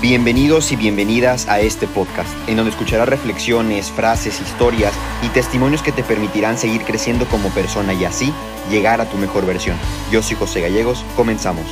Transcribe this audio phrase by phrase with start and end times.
[0.00, 5.90] Bienvenidos y bienvenidas a este podcast, en donde escucharás reflexiones, frases, historias y testimonios que
[5.90, 8.32] te permitirán seguir creciendo como persona y así
[8.70, 9.76] llegar a tu mejor versión.
[10.12, 11.64] Yo soy José Gallegos, comenzamos.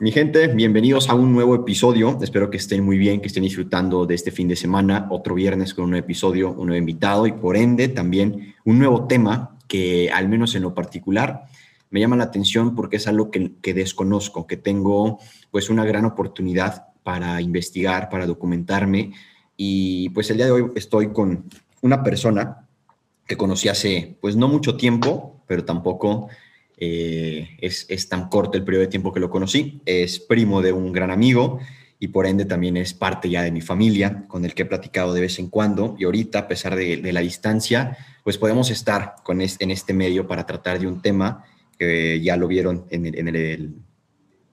[0.00, 2.18] Mi gente, bienvenidos a un nuevo episodio.
[2.20, 5.72] Espero que estén muy bien, que estén disfrutando de este fin de semana, otro viernes
[5.72, 10.10] con un nuevo episodio, un nuevo invitado y por ende también un nuevo tema que
[10.10, 11.44] al menos en lo particular
[11.90, 15.20] me llama la atención porque es algo que, que desconozco, que tengo
[15.52, 19.12] pues una gran oportunidad para investigar, para documentarme.
[19.56, 21.44] Y pues el día de hoy estoy con
[21.82, 22.66] una persona
[23.28, 26.26] que conocí hace pues no mucho tiempo, pero tampoco
[26.76, 29.80] eh, es, es, tan corto el periodo de tiempo que lo conocí.
[29.86, 31.60] Es primo de un gran amigo
[32.00, 35.14] y por ende también es parte ya de mi familia, con el que he platicado
[35.14, 35.94] de vez en cuando.
[36.00, 40.44] Y ahorita, a pesar de, la distancia, pues podemos estar con en este medio para
[40.44, 41.44] tratar de un tema
[41.78, 43.85] que ya lo vieron en el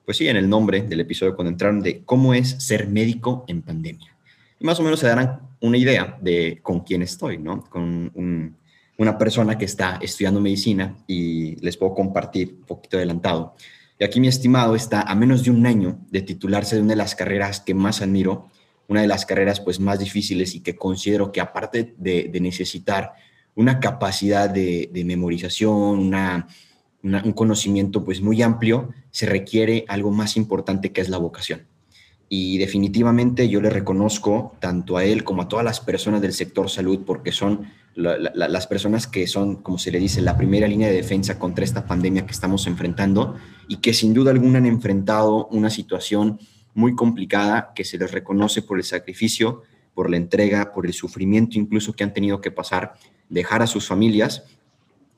[0.05, 3.61] pues sí, en el nombre del episodio cuando entraron de cómo es ser médico en
[3.61, 4.15] pandemia.
[4.59, 7.63] Y más o menos se darán una idea de con quién estoy, ¿no?
[7.69, 8.11] Con
[8.97, 13.55] una persona que está estudiando medicina y les puedo compartir un poquito adelantado.
[13.99, 16.97] Y aquí mi estimado está a menos de un año de titularse de una de
[16.97, 18.49] las carreras que más admiro,
[18.87, 23.13] una de las carreras pues más difíciles y que considero que aparte de, necesitar
[23.55, 26.47] una capacidad de, de memorización, una
[27.03, 31.67] un conocimiento pues muy amplio, se requiere algo más importante que es la vocación.
[32.29, 36.69] Y definitivamente yo le reconozco tanto a él como a todas las personas del sector
[36.69, 40.95] salud, porque son las personas que son, como se le dice, la primera línea de
[40.95, 43.35] defensa contra esta pandemia que estamos enfrentando
[43.67, 46.39] y que sin duda alguna han enfrentado una situación
[46.73, 49.61] muy complicada que se les reconoce por el sacrificio,
[49.93, 52.95] por la entrega, por el sufrimiento incluso que han tenido que pasar,
[53.29, 54.43] dejar a sus familias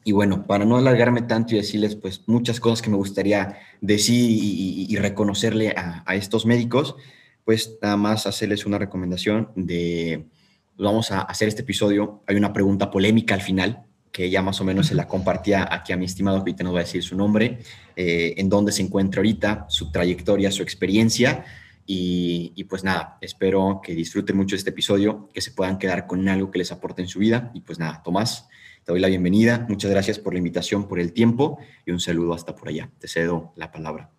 [0.07, 4.29] y bueno, para no alargarme tanto y decirles pues muchas cosas que me gustaría decir
[4.29, 6.95] y, reconocerle a, estos médicos,
[7.43, 10.27] pues nada más hacerles una recomendación de,
[10.75, 14.61] pues, vamos a hacer este episodio, hay una pregunta polémica al final, que ya más
[14.61, 17.17] o menos se la compartía aquí a mi estimado, ahorita nos va a decir su
[17.17, 17.57] nombre,
[17.95, 21.45] eh, en dónde se encuentra ahorita, su trayectoria, su experiencia.
[21.87, 26.27] Y, y, pues nada, espero que disfruten mucho este episodio, que se puedan quedar con
[26.29, 27.51] algo que les aporte en su vida.
[27.55, 28.47] Y pues nada, Tomás,
[28.85, 29.65] te doy la bienvenida.
[29.67, 32.91] Muchas gracias por la invitación, por el tiempo y un saludo hasta por allá.
[32.99, 34.11] Te cedo la palabra.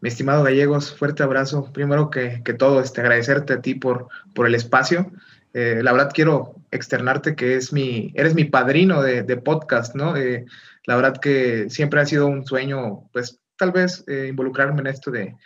[0.00, 1.70] Mi estimado Gallegos, fuerte abrazo.
[1.72, 5.12] Primero que, todo, este, agradecerte a ti por, por el espacio.
[5.54, 10.16] Eh, la verdad quiero externarte que es mi, eres mi padrino de, podcast, ¿no?
[10.16, 10.44] Eh,
[10.86, 15.10] la verdad que siempre ha sido un sueño, pues tal vez eh, involucrarme en esto
[15.10, 15.36] de,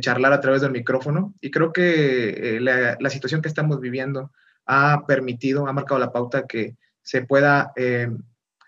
[0.00, 1.34] charlar a través del micrófono.
[1.40, 4.30] Y creo que la, la, situación que estamos viviendo
[4.64, 6.76] ha permitido, ha marcado la pauta que
[7.10, 8.08] se pueda eh,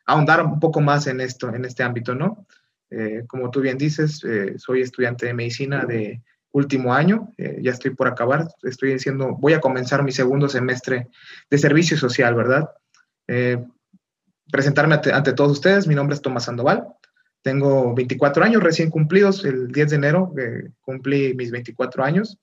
[0.05, 2.45] ahondar un poco más en esto, en este ámbito, ¿no?
[2.91, 6.21] Eh, como tú bien dices, eh, soy estudiante de medicina de
[6.51, 11.09] último año, ya estoy por acabar, estoy diciendo, voy a comenzar mi segundo semestre
[11.49, 12.69] de servicio social, ¿verdad?
[14.51, 16.89] presentarme ante, todos ustedes, mi nombre es Tomás Sandoval,
[17.41, 20.35] tengo 24 años recién cumplidos, el 10 de enero
[20.83, 22.39] cumplí mis 24 años.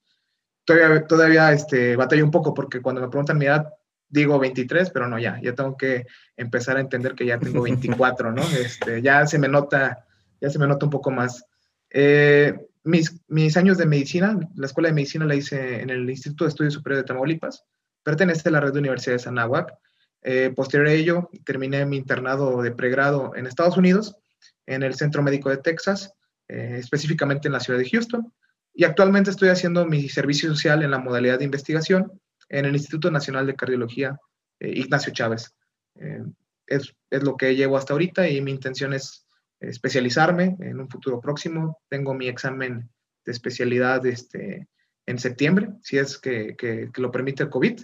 [0.66, 3.71] Todavía, todavía este, batallo un poco porque cuando me preguntan mi edad,
[4.09, 6.06] digo 23, pero no, ya, ya tengo que
[6.36, 8.42] empezar a entender que ya tengo 24, ¿no?
[8.42, 10.06] Este, ya se me nota,
[10.42, 11.46] ya se me nota un poco más.
[11.92, 12.53] Eh,
[12.84, 16.50] mis, mis años de medicina, la escuela de medicina la hice en el Instituto de
[16.50, 17.64] Estudios Superiores de Tamaulipas,
[18.03, 19.74] pertenece a la red de universidades Anáhuac.
[20.22, 24.18] Eh, posterior a ello, terminé mi internado de pregrado en Estados Unidos,
[24.66, 26.14] en el Centro Médico de Texas,
[26.47, 28.34] eh, específicamente en la ciudad de Houston,
[28.74, 33.09] y actualmente estoy haciendo mi servicio social en la modalidad de investigación en el Instituto
[33.11, 34.17] Nacional de Cardiología
[34.59, 35.55] eh, Ignacio Chávez.
[35.95, 36.23] Eh,
[36.67, 39.25] es, es, lo que llevo hasta ahorita y mi intención es
[39.59, 41.79] especializarme en un futuro próximo.
[41.89, 42.89] Tengo mi examen
[43.25, 44.67] de especialidad este,
[45.05, 47.81] en septiembre, si es que, que, lo permite el COVID,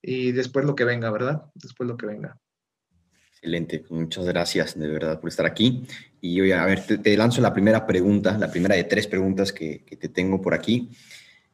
[0.00, 1.42] y después lo que venga, ¿verdad?
[1.54, 2.38] Después lo que venga.
[3.30, 5.86] Excelente, muchas gracias de verdad por estar aquí.
[6.20, 9.84] Y voy a ver, te, lanzo la primera pregunta, la primera de tres preguntas que,
[9.84, 10.90] que te tengo por aquí.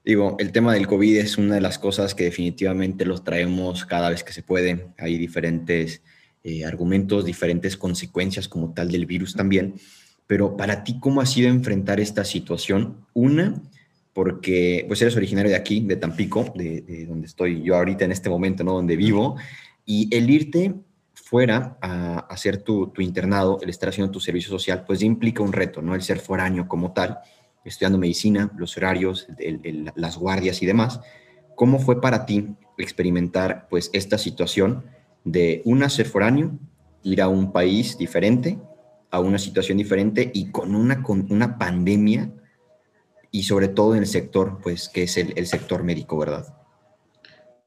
[0.04, 4.10] Digo, el tema del COVID es una de las cosas que definitivamente los traemos cada
[4.10, 4.88] vez que se puede.
[4.98, 6.02] Hay diferentes
[6.42, 9.76] eh, argumentos, diferentes consecuencias como tal del virus también.
[10.26, 13.06] Pero para ti, ¿cómo ha sido enfrentar esta situación?
[13.14, 13.62] Una,
[14.12, 18.28] porque pues eres originario de aquí, de Tampico, de, donde estoy yo ahorita en este
[18.28, 18.74] momento, ¿no?
[18.74, 19.36] Donde vivo.
[19.86, 20.74] Y el irte
[21.14, 25.54] fuera a hacer tu, tu internado, el estar haciendo tu servicio social, pues implica un
[25.54, 25.94] reto, ¿no?
[25.94, 27.20] El ser foráneo como tal
[27.64, 29.26] estudiando medicina, los horarios,
[29.96, 31.00] las guardias y demás.
[31.54, 34.84] ¿Cómo fue para ti experimentar pues esta situación
[35.24, 36.10] de un ser
[37.02, 38.58] ir a un país diferente,
[39.10, 42.30] a una situación diferente y con una, con una pandemia
[43.30, 46.54] y sobre todo en el sector, pues, que es el, sector médico, ¿verdad?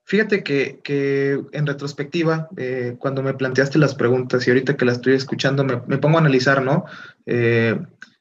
[0.06, 5.14] Fíjate que, en retrospectiva, eh, cuando me planteaste las preguntas y ahorita que las estoy
[5.14, 6.86] escuchando, me, pongo a analizar, ¿no?
[7.26, 7.78] Eh,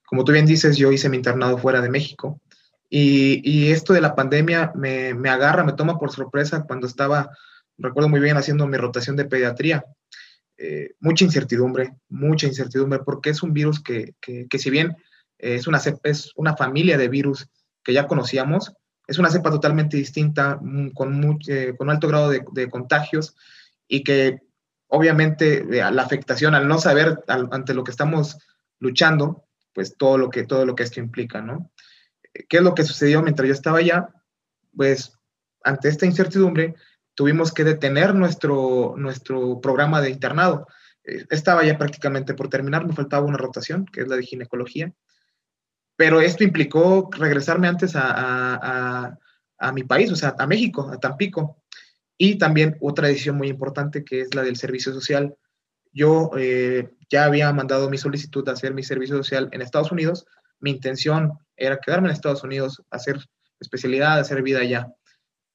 [0.06, 2.40] como tú bien dices, yo hice mi internado fuera de México
[2.88, 7.30] y, esto de la pandemia me, me, agarra, me toma por sorpresa cuando estaba,
[7.78, 9.84] recuerdo muy bien, haciendo mi rotación de pediatría.
[10.58, 14.96] Eh, mucha incertidumbre, mucha incertidumbre, porque es un virus que, que, si bien
[15.38, 17.48] es una, es una familia de virus
[17.82, 18.72] que ya conocíamos,
[19.06, 23.36] es una cepa totalmente distinta, mm, con, eh, con alto grado de, de, contagios
[23.86, 24.40] y que
[24.88, 28.38] obviamente eh, la afectación al no saber ante lo que estamos
[28.78, 29.45] luchando,
[29.76, 31.70] pues todo lo que, todo lo que esto implica, ¿no?
[32.48, 34.08] ¿Qué es lo que sucedió mientras yo estaba allá?
[34.74, 35.12] Pues
[35.62, 36.74] ante esta incertidumbre
[37.14, 40.66] tuvimos que detener nuestro, nuestro programa de internado.
[41.04, 44.94] Eh, estaba ya prácticamente por terminar, me faltaba una rotación, que es la de ginecología,
[45.94, 49.18] pero esto implicó regresarme antes a,
[49.58, 51.62] a, mi país, o sea, a México, a Tampico.
[52.16, 55.36] Y también otra decisión muy importante que es la del servicio social.
[55.92, 60.26] Yo eh, ya había mandado mi solicitud de hacer mi servicio social en Estados Unidos.
[60.60, 63.18] Mi intención era quedarme en Estados Unidos, hacer
[63.60, 64.88] especialidad, hacer vida allá.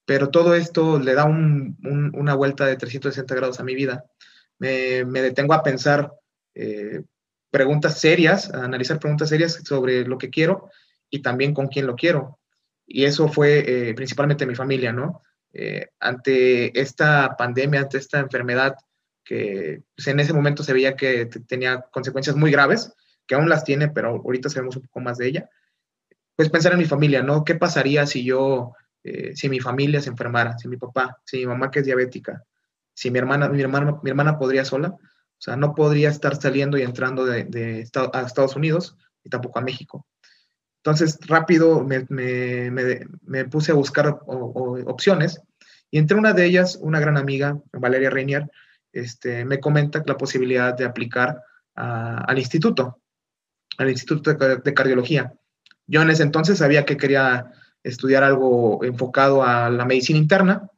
[0.06, 4.06] Pero todo esto le da una vuelta de 360 grados a mi vida.
[4.60, 6.12] Me, detengo a pensar
[6.56, 7.04] eh,
[7.50, 10.70] preguntas serias, a analizar preguntas serias sobre lo que quiero
[11.10, 12.40] y también con quién lo quiero.
[12.86, 15.22] Y eso fue eh, principalmente mi familia, ¿no?
[15.54, 18.76] Eh, ante esta pandemia, ante esta enfermedad
[19.24, 22.94] que pues, en ese momento se veía que tenía consecuencias muy graves,
[23.28, 25.50] que aún las tiene, pero ahorita sabemos un poco más de ella
[26.42, 27.44] pues pensar en mi familia, ¿no?
[27.44, 28.74] ¿Qué pasaría si yo,
[29.04, 32.44] eh, si mi familia se enfermara, si mi papá, si mi mamá que es diabética,
[32.96, 36.80] si mi hermana, mi hermana, mi hermana podría sola, o sea, no podría estar saliendo
[36.80, 40.08] y entrando de, a Estados Unidos y tampoco a México.
[40.78, 42.72] Entonces, rápido me, me,
[43.22, 45.42] me, puse a buscar opciones
[45.92, 48.50] y entre una de ellas, una gran amiga, Valeria Reinier,
[48.92, 51.42] este, me comenta la posibilidad de aplicar
[51.76, 53.00] al instituto,
[53.78, 55.34] al Instituto de Cardiología.
[55.88, 57.52] Yo en ese entonces sabía que quería
[57.84, 60.70] estudiar algo enfocado a la medicina interna,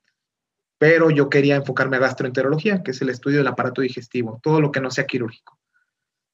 [0.77, 4.71] pero yo quería enfocarme a gastroenterología, que es el estudio del aparato digestivo, todo lo
[4.71, 5.59] que no sea quirúrgico.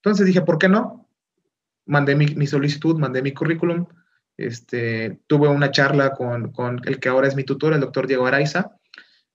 [0.01, 1.09] Entonces dije, ¿por qué no?
[1.85, 3.87] Mandé mi, solicitud, mandé mi currículum,
[4.37, 8.27] este, tuve una charla con, con, el que ahora es mi tutor, el doctor Diego
[8.27, 8.78] Araiza,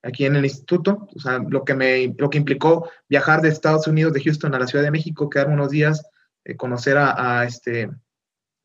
[0.05, 3.87] aquí en el instituto, o sea, lo que, me, lo que implicó viajar de Estados
[3.87, 6.07] Unidos, de Houston a la Ciudad de México, quedarme unos días,
[6.45, 7.91] eh, conocer a, a, este,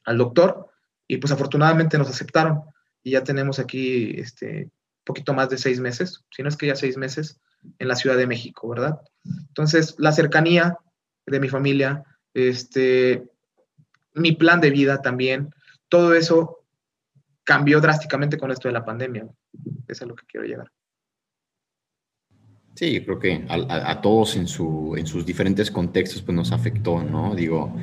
[0.04, 0.70] al doctor
[1.08, 2.62] y pues afortunadamente nos aceptaron
[3.04, 4.70] y ya tenemos aquí este
[5.04, 7.40] poquito más de seis meses, si no es que ya seis meses
[7.80, 9.00] en la Ciudad de México, ¿verdad?
[9.48, 10.78] Entonces, la cercanía
[11.26, 12.04] de mi familia,
[12.34, 13.28] este,
[14.14, 15.54] mi plan de vida también,
[15.88, 16.66] todo eso
[17.44, 19.28] cambió drásticamente con esto de la pandemia.
[19.88, 20.72] Eso es a lo que quiero llegar.
[22.80, 26.54] Sí, yo creo que a, a, todos en, su, en sus diferentes contextos pues nos
[26.54, 27.36] afectó, ¿no?
[27.36, 27.76] Digo,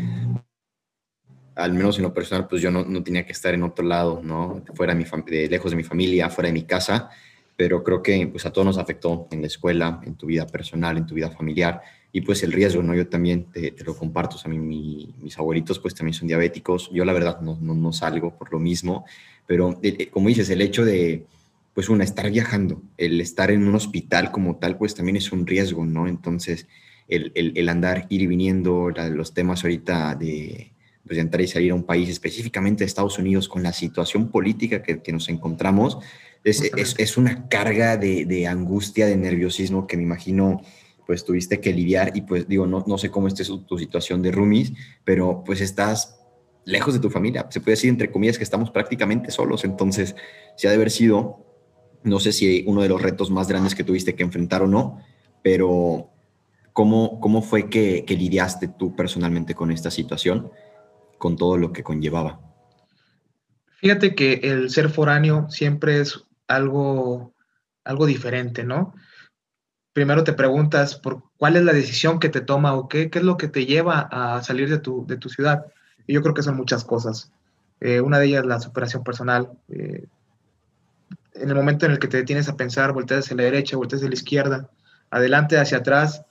[1.54, 4.22] al menos en lo personal, pues yo no, no tenía que estar en otro lado,
[4.24, 4.62] ¿no?
[4.72, 7.10] Fuera de, mi de, lejos de mi familia, fuera de mi casa,
[7.58, 10.96] pero creo que pues a todos nos afectó en la escuela, en tu vida personal,
[10.96, 12.94] en tu vida familiar, y pues el riesgo, ¿no?
[12.94, 17.12] Yo también te, lo comparto, a mí mis abuelitos pues también son diabéticos, yo la
[17.12, 19.04] verdad no, no, no salgo por lo mismo,
[19.46, 21.26] pero eh, eh, como dices, el hecho de,
[21.76, 25.46] pues una, estar viajando, el estar en un hospital como tal, pues también es un
[25.46, 26.08] riesgo, ¿no?
[26.08, 26.66] Entonces,
[27.06, 30.72] el, el, el andar, ir y viniendo, los temas ahorita de
[31.06, 34.82] pues, entrar y salir a un país, específicamente de Estados Unidos, con la situación política
[34.82, 35.98] que, que nos encontramos,
[36.44, 40.62] es, es, es una carga de, de, angustia, de nerviosismo que me imagino
[41.06, 44.32] pues tuviste que lidiar y pues digo, no, no sé cómo esté tu situación de
[44.32, 44.72] roomies,
[45.04, 46.20] pero pues estás
[46.64, 47.46] lejos de tu familia.
[47.50, 50.16] Se puede decir entre comillas que estamos prácticamente solos, entonces
[50.56, 51.45] se ha de haber sido,
[52.02, 55.00] no sé si uno de los retos más grandes que tuviste que enfrentar o no,
[55.42, 56.10] pero
[56.72, 60.50] ¿cómo, cómo fue que, lidiaste tú personalmente con esta situación?
[61.18, 62.40] con todo lo que conllevaba.
[63.78, 67.34] Fíjate que el ser foráneo siempre es algo,
[67.84, 68.94] algo diferente, ¿no?
[69.92, 73.24] Primero te preguntas por cuál es la decisión que te toma o qué, qué es
[73.24, 75.66] lo que te lleva a salir de tu, de tu ciudad.
[76.06, 77.32] Y yo creo que son muchas cosas.
[77.80, 79.50] Eh, una de ellas la superación personal.
[79.68, 80.06] Eh,
[81.40, 84.00] en el momento en el que te detienes a pensar, volteas hacia la derecha, volteas
[84.00, 84.70] hacia la izquierda,
[85.10, 86.22] adelante, hacia atrás,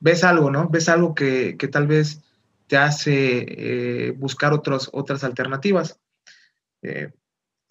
[0.00, 0.68] ves algo, ¿no?
[0.68, 2.22] Ves algo que, que tal vez
[2.66, 5.98] te hace eh, buscar otras alternativas.
[6.82, 7.10] Eh,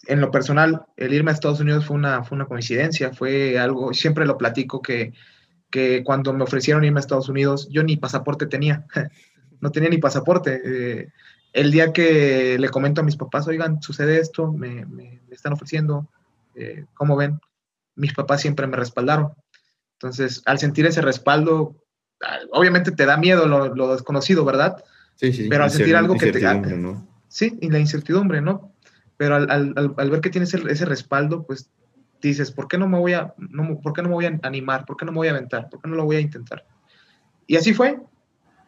[0.06, 3.92] en lo personal, el irme a Estados Unidos fue una, fue una coincidencia, fue algo,
[3.94, 5.12] siempre lo platico que,
[5.70, 8.86] que cuando me ofrecieron irme a Estados Unidos, yo ni pasaporte tenía,
[9.60, 10.60] no tenía ni pasaporte.
[10.64, 11.08] Eh,
[11.52, 14.86] el día que le comento a mis papás, oigan, sucede esto, me,
[15.30, 16.08] están ofreciendo,
[16.54, 17.40] eh, ¿cómo ven?
[17.94, 19.32] Mis papás siempre me respaldaron.
[19.94, 21.76] Entonces, al sentir ese respaldo,
[22.50, 24.82] obviamente te da miedo lo, desconocido, ¿verdad?
[25.16, 25.46] Sí, sí.
[25.48, 26.76] Pero al sentir algo que te...
[26.76, 27.06] ¿no?
[27.28, 28.74] Sí, y la incertidumbre, ¿no?
[29.16, 31.70] Pero al, al, al ver que tienes ese respaldo, pues
[32.28, 34.86] dices, ¿por qué no me voy a, no, ¿por qué no me voy a animar?
[34.86, 35.68] ¿Por qué no me voy a aventar?
[35.68, 36.64] ¿Por qué no lo voy a intentar?
[37.46, 37.98] Y así fue.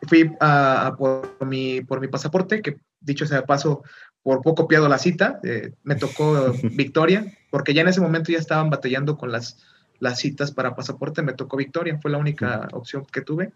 [0.06, 3.82] Fui a, por, mi, por mi pasaporte, que dicho sea de paso,
[4.22, 5.40] por poco pierdo la cita.
[5.42, 7.24] Eh, me tocó Victoria,
[7.54, 9.64] porque ya en ese momento ya estaban batallando con las,
[10.00, 11.22] las citas para pasaporte.
[11.22, 13.52] Me tocó Victoria, fue la única opción que tuve.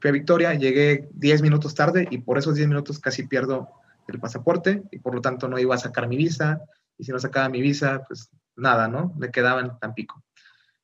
[0.00, 3.70] Fui a Victoria, llegué 10 minutos tarde y por esos 10 minutos casi pierdo
[4.06, 6.60] el pasaporte y por lo tanto no iba a sacar mi visa.
[6.98, 9.14] Y si no sacaba mi visa, pues nada, ¿no?
[9.16, 10.22] Me quedaba en Tampico.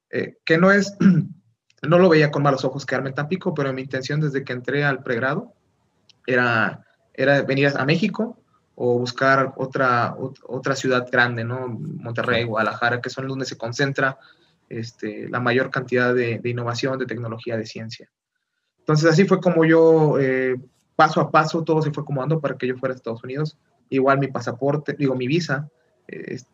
[0.09, 0.97] Eh, que no es,
[1.83, 4.85] no lo veía con malos ojos quedarme en Tampico, pero mi intención desde que entré
[4.87, 5.53] al pregrado
[6.27, 8.43] era, era venir a México
[8.81, 10.15] o buscar otra,
[10.47, 11.67] otra ciudad grande, ¿no?
[11.69, 14.19] Monterrey, Guadalajara, que son donde se concentra
[14.69, 18.09] este, la mayor cantidad de, innovación, de tecnología, de ciencia.
[18.79, 20.55] Entonces así fue como yo, eh,
[20.95, 23.59] paso a paso, todo se fue acomodando para que yo fuera a Estados Unidos.
[23.91, 25.69] Igual mi pasaporte, digo, mi visa,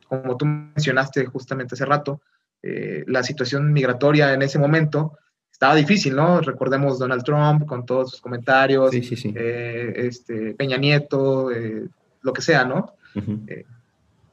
[0.09, 2.23] como tú mencionaste justamente hace rato,
[2.62, 5.19] eh, la situación migratoria en ese momento
[5.52, 6.40] estaba difícil, ¿no?
[6.40, 11.87] Recordemos Donald Trump con todos sus comentarios, eh, este, Peña Nieto, eh,
[12.25, 12.95] lo que sea, ¿no?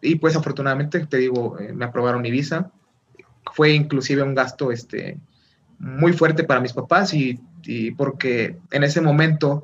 [0.01, 2.71] y pues afortunadamente, te digo, me aprobaron mi visa.
[3.53, 5.19] Fue inclusive un gasto este,
[5.77, 9.63] muy fuerte para mis papás y, y porque en ese momento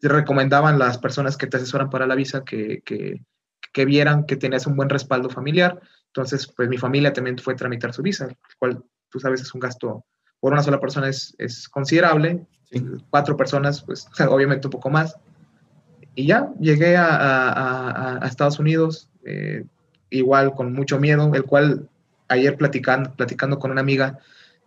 [0.00, 3.22] recomendaban las personas que te asesoran para la visa que, que
[3.72, 5.80] que vieran que tenías un buen respaldo familiar.
[6.08, 9.54] Entonces, pues mi familia también fue a tramitar su visa, el cual tú sabes es
[9.54, 10.04] un gasto
[10.40, 12.46] por una sola persona es, es considerable.
[13.10, 15.16] Cuatro personas, pues obviamente un poco más.
[16.14, 19.64] Y ya llegué a, a, a Estados Unidos, eh,
[20.10, 21.88] igual con mucho miedo, el cual
[22.28, 24.18] ayer platicando, platicando con una amiga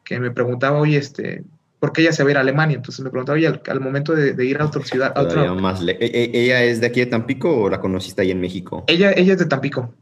[0.03, 1.43] que me preguntaba, oye, este,
[1.79, 2.77] porque ella se va a ir a Alemania.
[2.77, 5.13] Entonces me preguntaba, oye, al, momento de, ir a otra ciudad...
[5.15, 5.53] A otra...
[5.53, 8.83] más ¿E, e, ¿Ella es de aquí de Tampico o la conociste ahí en México?
[8.87, 9.93] Ella, ella es de Tampico.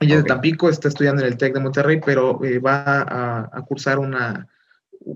[0.00, 3.62] Ella es de Tampico, está estudiando en el TEC de Monterrey, pero eh, va a,
[3.62, 4.48] cursar una,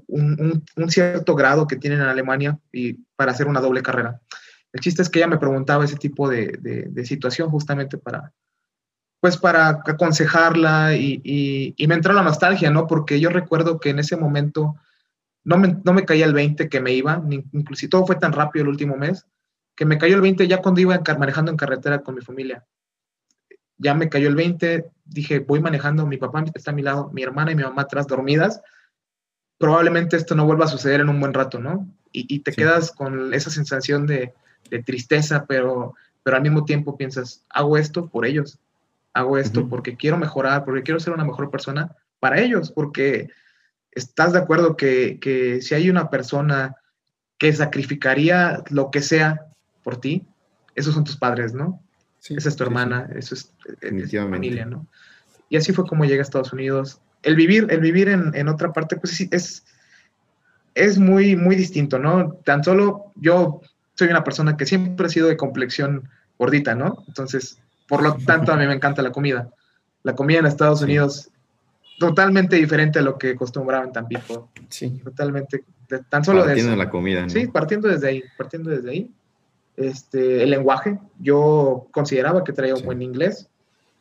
[0.06, 4.20] un, cierto grado que tienen en Alemania y para hacer una doble carrera.
[4.76, 8.34] El chiste es que ella me preguntaba ese tipo de, situación justamente para,
[9.20, 12.86] pues para aconsejarla y, y, y, me entró la nostalgia, ¿no?
[12.86, 14.76] Porque yo recuerdo que en ese momento
[15.44, 18.64] no me, no me caía el 20 que me iba, inclusive todo fue tan rápido
[18.64, 19.26] el último mes,
[19.74, 22.66] que me cayó el 20 ya cuando iba manejando en carretera con mi familia.
[23.78, 27.22] Ya me cayó el 20, dije, voy manejando, mi papá está a mi lado, mi
[27.22, 28.60] hermana y mi mamá atrás dormidas,
[29.56, 31.88] probablemente esto no vuelva a suceder en un buen rato, ¿no?
[32.12, 34.34] Y, te quedas con esa sensación de,
[34.70, 38.58] de, tristeza, pero, pero al mismo tiempo piensas, hago esto por ellos,
[39.12, 43.30] hago esto porque quiero mejorar, porque quiero ser una mejor persona para ellos, porque
[43.96, 46.76] ¿Estás de acuerdo que, si hay una persona
[47.38, 49.46] que sacrificaría lo que sea
[49.82, 50.22] por ti,
[50.74, 51.82] esos son tus padres, ¿no?
[52.28, 54.86] Esa es tu hermana, eso es, tu familia, ¿no?
[55.48, 57.00] Y así fue como llegué a Estados Unidos.
[57.22, 59.64] El vivir, el vivir en, otra parte, pues sí, es,
[60.74, 62.34] es muy, muy distinto, ¿no?
[62.44, 63.62] Tan solo yo
[63.96, 67.04] soy una persona que siempre ha sido de complexión gordita, ¿no?
[67.08, 69.50] Entonces, por lo tanto, a mí me encanta la comida.
[70.02, 71.30] La comida en Estados Unidos
[71.98, 74.50] totalmente diferente a lo que acostumbraba en Tampico.
[74.68, 74.90] Sí.
[75.02, 75.64] Totalmente,
[76.08, 77.22] tan solo partiendo de la comida.
[77.22, 77.30] ¿no?
[77.30, 79.10] Sí, partiendo desde ahí, partiendo desde ahí.
[79.76, 83.48] Este, el lenguaje, yo consideraba que traía un buen inglés.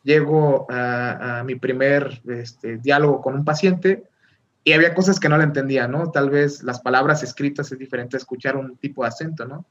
[0.03, 4.03] Llego a, mi primer este, diálogo con un paciente
[4.63, 6.11] y había cosas que no le entendía, ¿no?
[6.11, 9.65] Tal vez las palabras escritas es diferente a escuchar un tipo de acento, ¿no?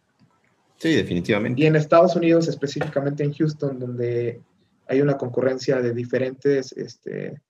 [0.84, 1.62] Sí, definitivamente.
[1.62, 4.42] Y en Estados Unidos, específicamente en Houston, donde
[4.86, 7.40] hay una concurrencia de diferentes este,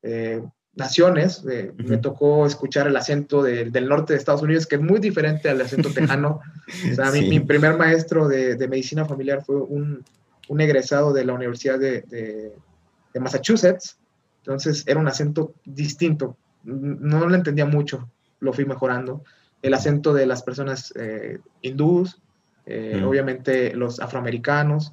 [0.00, 0.42] eh,
[0.72, 1.44] naciones.
[1.50, 5.50] Eh, me tocó escuchar el acento del norte de Estados Unidos, que es muy diferente
[5.50, 6.40] al acento tejano.
[6.90, 10.02] o sea, mi, primer maestro de, medicina familiar fue un,
[10.48, 13.98] un, egresado de la Universidad de, de, Massachusetts.
[14.38, 16.38] Entonces era un acento distinto.
[16.64, 19.24] No lo entendía mucho, lo fui mejorando.
[19.60, 22.22] El acento de las personas eh, hindús,
[23.04, 24.92] obviamente los afroamericanos.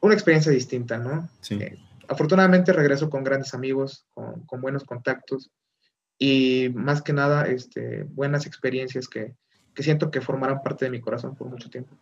[0.00, 1.28] Una experiencia distinta, ¿no?
[1.40, 1.58] Sí
[2.08, 5.50] afortunadamente regreso con grandes amigos, con, buenos contactos
[6.18, 9.34] y más que nada este, buenas experiencias que,
[9.76, 11.96] siento que formarán parte de mi corazón por mucho tiempo.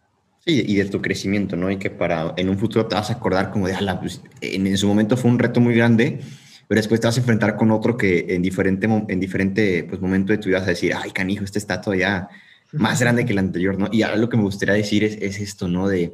[0.44, 1.70] Sí, y de tu crecimiento, ¿no?
[1.70, 4.88] Y que para en un futuro te vas a acordar como de, pues, en, su
[4.88, 6.20] momento fue un reto muy grande,
[6.66, 10.32] pero después te vas a enfrentar con otro que en diferente, en diferente pues, momento
[10.32, 12.28] de tu vida vas a decir, ay, canijo, este está todavía
[12.72, 13.88] más grande que el anterior, ¿no?
[13.92, 15.88] Y ahora lo que me gustaría decir es, es esto, ¿no?
[15.88, 16.08] De,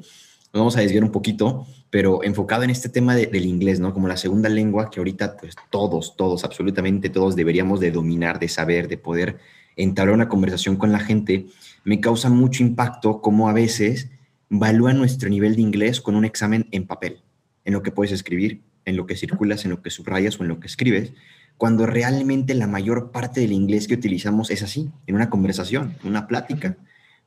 [0.52, 3.94] nos vamos a desviar un poquito, pero enfocado en este tema del inglés, ¿no?
[3.94, 8.48] Como la segunda lengua que ahorita pues todos, todos, absolutamente todos deberíamos de dominar, de
[8.48, 9.38] saber, de poder
[9.76, 11.46] entablar una conversación con la gente,
[11.84, 14.10] me causa mucho impacto cómo a veces
[14.48, 17.22] valúa nuestro nivel de inglés con un examen en papel,
[17.64, 20.48] en lo que puedes escribir, en lo que circulas, en lo que subrayas o en
[20.48, 21.12] lo que escribes,
[21.58, 26.08] cuando realmente la mayor parte del inglés que utilizamos es así, en una conversación, en
[26.08, 26.76] una plática.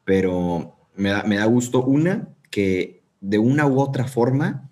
[0.06, 4.70] Pero me da, me da gusto, una, que de una u otra forma,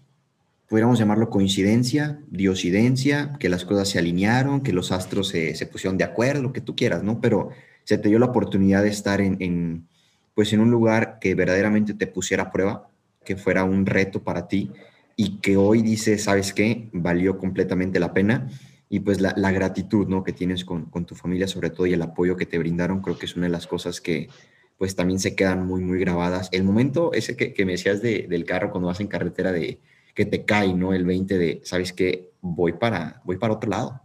[0.68, 5.98] pudiéramos llamarlo coincidencia, diosidencia, que las cosas se alinearon, que los astros se, se pusieron
[5.98, 7.20] de acuerdo, lo que tú quieras, ¿no?
[7.20, 7.50] Pero
[7.84, 9.88] se te dio la oportunidad de estar en, en,
[10.36, 12.88] pues en un lugar que verdaderamente te pusiera a prueba,
[13.25, 14.72] que fuera un reto para ti
[15.16, 16.88] y que hoy dices, ¿sabes qué?
[16.94, 18.48] Valió completamente la pena.
[18.89, 20.24] Y pues la, la gratitud, ¿no?
[20.24, 23.17] Que tienes con, con, tu familia, sobre todo, y el apoyo que te brindaron, creo
[23.17, 24.29] que es una de las cosas que
[24.79, 26.50] pues también se quedan muy, muy grabadas.
[26.51, 29.79] El momento ese que, que me decías de, del carro cuando vas en carretera de
[30.15, 30.93] que te cae, ¿no?
[30.93, 32.31] El 20 de, ¿sabes qué?
[32.41, 34.01] Voy para, voy para otro lado.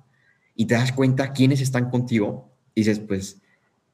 [0.55, 2.53] Y te das cuenta quiénes están contigo.
[2.75, 3.41] Y dices, pues,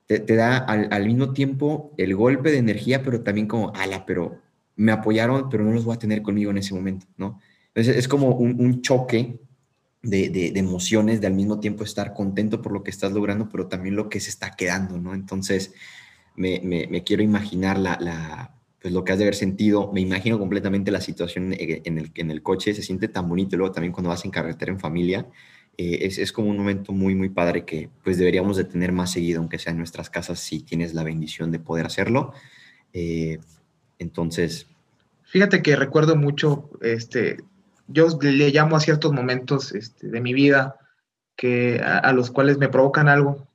[0.06, 4.06] te, te da al, al, mismo tiempo el golpe de energía, pero también como, ala,
[4.06, 4.38] pero
[4.76, 7.38] me apoyaron, pero no los voy a tener conmigo en ese momento, ¿no?
[7.68, 9.38] Entonces es como un, un choque
[10.02, 13.66] de, de, emociones, de al mismo tiempo estar contento por lo que estás logrando, pero
[13.66, 15.14] también lo que se está quedando, ¿no?
[15.14, 15.72] Entonces
[16.36, 20.00] me, me, me quiero imaginar la, la, pues lo que has de haber sentido, me
[20.00, 23.92] imagino completamente la situación en el, en el coche, se siente tan bonito, luego también
[23.92, 25.26] cuando vas en carretera en familia,
[25.76, 29.12] eh, es, es, como un momento muy, muy padre que pues deberíamos de tener más
[29.12, 32.32] seguido, aunque sea en nuestras casas, si tienes la bendición de poder hacerlo.
[32.92, 33.38] Eh,
[33.98, 34.66] entonces,
[35.30, 37.36] Fíjate que recuerdo mucho, este,
[37.92, 40.76] yo le llamo a ciertos momentos este, de mi vida
[41.36, 43.48] que a, a, los cuales me provocan algo,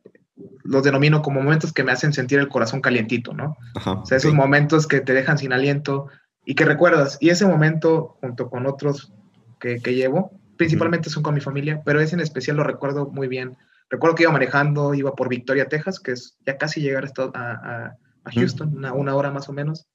[0.63, 3.56] los denomino como momentos que me hacen sentir el corazón calientito, ¿no?
[3.75, 4.38] Ajá, o sea, esos sí.
[4.38, 6.08] momentos que te dejan sin aliento
[6.46, 7.18] y que recuerdas.
[7.22, 9.13] Y ese momento, junto con otros
[9.60, 13.27] que, que llevo, principalmente son con mi familia, pero ese en especial lo recuerdo muy
[13.27, 13.58] bien.
[13.89, 17.98] Recuerdo que iba manejando, iba por Victoria, Texas, que es ya casi llegar a, a,
[18.24, 19.88] a Houston, una, una hora más o menos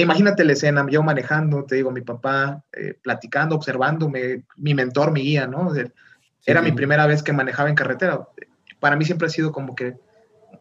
[0.00, 5.22] imagínate la escena, yo manejando, te digo, mi papá eh, platicando, observándome, mi mentor, mi
[5.22, 5.74] guía, ¿no?
[6.44, 8.26] Era sí, mi primera vez que manejaba en carretera.
[8.80, 9.98] Para mí siempre ha sido como que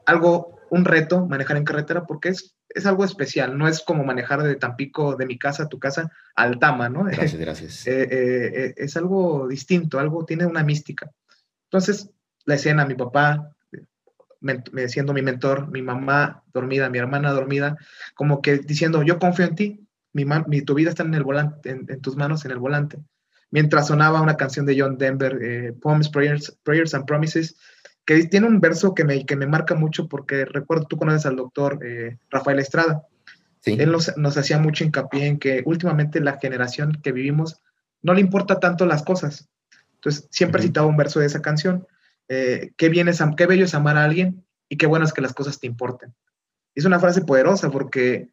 [0.05, 4.43] algo, un reto manejar en carretera porque es, es algo especial, no es como manejar
[4.43, 7.05] de Tampico, de mi casa a tu casa, al Tama, ¿no?
[7.05, 7.87] Gracias, gracias.
[7.87, 11.09] Eh, eh, es algo distinto, algo tiene una mística.
[11.65, 12.09] Entonces,
[12.45, 13.55] la escena, mi papá
[14.87, 17.77] siendo mi mentor, mi mamá dormida, mi hermana dormida,
[18.15, 21.69] como que diciendo, yo confío en ti, mi, mi tu vida está en el volante,
[21.69, 22.97] en, en, tus manos, en el volante.
[23.49, 27.57] Mientras sonaba una canción de John Denver, eh, Poems, Prayers, Prayers and Promises,
[28.05, 31.35] que tiene un verso que me, que me marca mucho porque recuerdo, tú conoces al
[31.35, 33.03] doctor eh, Rafael Estrada.
[33.59, 33.75] Sí.
[33.79, 37.61] Él nos, nos hacía mucho hincapié en que últimamente la generación que vivimos
[38.01, 39.49] no le importa tanto las cosas.
[39.95, 40.67] Entonces, siempre uh -huh.
[40.67, 41.85] citaba un verso de esa canción
[42.33, 45.19] eh, qué, bien es, qué bello es amar a alguien y qué bueno es que
[45.19, 46.15] las cosas te importen.
[46.73, 48.29] Es una frase poderosa porque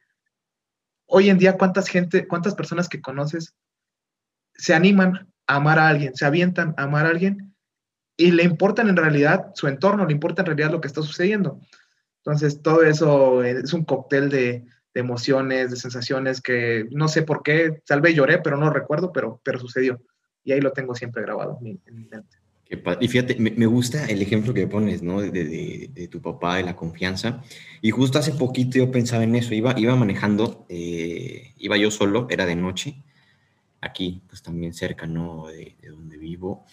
[1.07, 3.57] hoy en día cuántas gente, cuántas personas que conoces
[4.55, 7.57] se animan a amar a alguien, se avientan a amar a alguien
[8.17, 11.61] y le importan en realidad su entorno, le importa en realidad lo que está sucediendo.
[12.19, 17.83] Entonces, todo eso es un cóctel de, emociones, de sensaciones que no sé por qué,
[17.85, 20.01] tal vez lloré, pero no recuerdo, pero, pero sucedió.
[20.45, 22.39] Y ahí lo tengo siempre grabado en mi mente.
[22.71, 25.23] Y fíjate, me, gusta el ejemplo que pones, ¿no?
[25.23, 27.43] De, de, de, tu papá, de la confianza.
[27.81, 29.55] Y justo hace poquito yo pensaba en eso.
[29.55, 33.03] Iba, iba manejando, eh, iba yo solo, era de noche,
[33.81, 35.47] aquí, pues también cerca, ¿no?
[35.47, 36.67] De, de, donde vivo.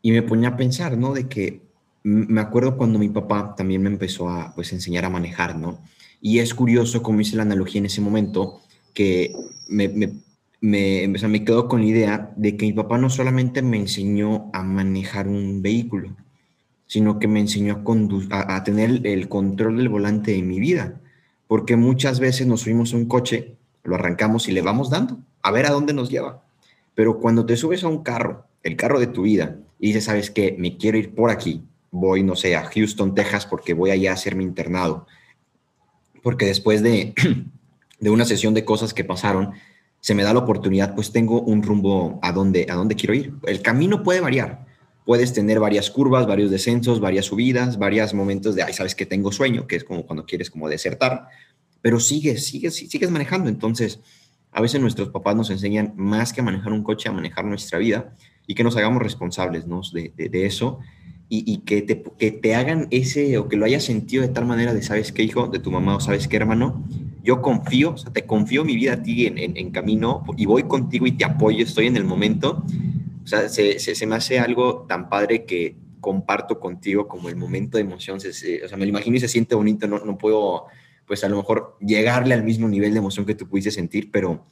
[0.00, 1.12] Y me ponía a pensar, ¿no?
[1.12, 1.62] De que
[2.04, 5.82] me acuerdo cuando mi papá también me empezó a, pues, enseñar a manejar, ¿no?
[6.20, 8.60] Y es curioso, como hice la analogía en ese momento,
[8.92, 9.34] que
[9.66, 10.12] me, me
[10.64, 14.50] me, o me quedo con la idea de que mi papá no solamente me enseñó
[14.54, 16.16] a manejar un vehículo,
[16.86, 17.84] sino que me enseñó
[18.30, 21.02] a, a, a, tener el control del volante de mi vida.
[21.48, 25.50] Porque muchas veces nos subimos a un coche, lo arrancamos y le vamos dando, a
[25.50, 26.42] ver a dónde nos lleva.
[26.94, 30.30] Pero cuando te subes a un carro, el carro de tu vida, y dices, ¿sabes
[30.30, 30.56] qué?
[30.58, 31.62] Me quiero ir por aquí.
[31.90, 35.06] Voy, no sé, a Houston, Texas, porque voy allá a hacer mi internado.
[36.22, 37.12] Porque después de,
[38.00, 39.52] de una sesión de cosas que pasaron,
[40.04, 43.32] se me da la oportunidad, pues tengo un rumbo a donde, a dónde quiero ir.
[43.46, 44.66] El camino puede variar.
[45.06, 49.32] Puedes tener varias curvas, varios descensos, varias subidas, varios momentos de, ay, sabes que tengo
[49.32, 51.28] sueño, que es como cuando quieres como desertar,
[51.80, 53.48] pero sigues, sigues, sigues manejando.
[53.48, 53.98] Entonces,
[54.52, 57.78] a veces nuestros papás nos enseñan más que a manejar un coche, a manejar nuestra
[57.78, 58.14] vida
[58.46, 59.80] y que nos hagamos responsables ¿no?
[59.90, 60.80] de, de, de, eso
[61.30, 64.44] y, y que, te, que te hagan ese o que lo hayas sentido de tal
[64.44, 65.46] manera de, ¿sabes qué, hijo?
[65.46, 66.84] De tu mamá o ¿sabes qué, hermano?
[67.24, 70.64] Yo confío, o sea, te confío mi vida a ti en, en, camino y voy
[70.64, 72.62] contigo y te apoyo, estoy en el momento.
[73.24, 77.78] O sea, se, se, me hace algo tan padre que comparto contigo como el momento
[77.78, 78.20] de emoción.
[78.20, 80.66] Se, o sea, me lo imagino y se siente bonito, no, no puedo,
[81.06, 84.44] pues a lo mejor llegarle al mismo nivel de emoción que tú pudiste sentir, pero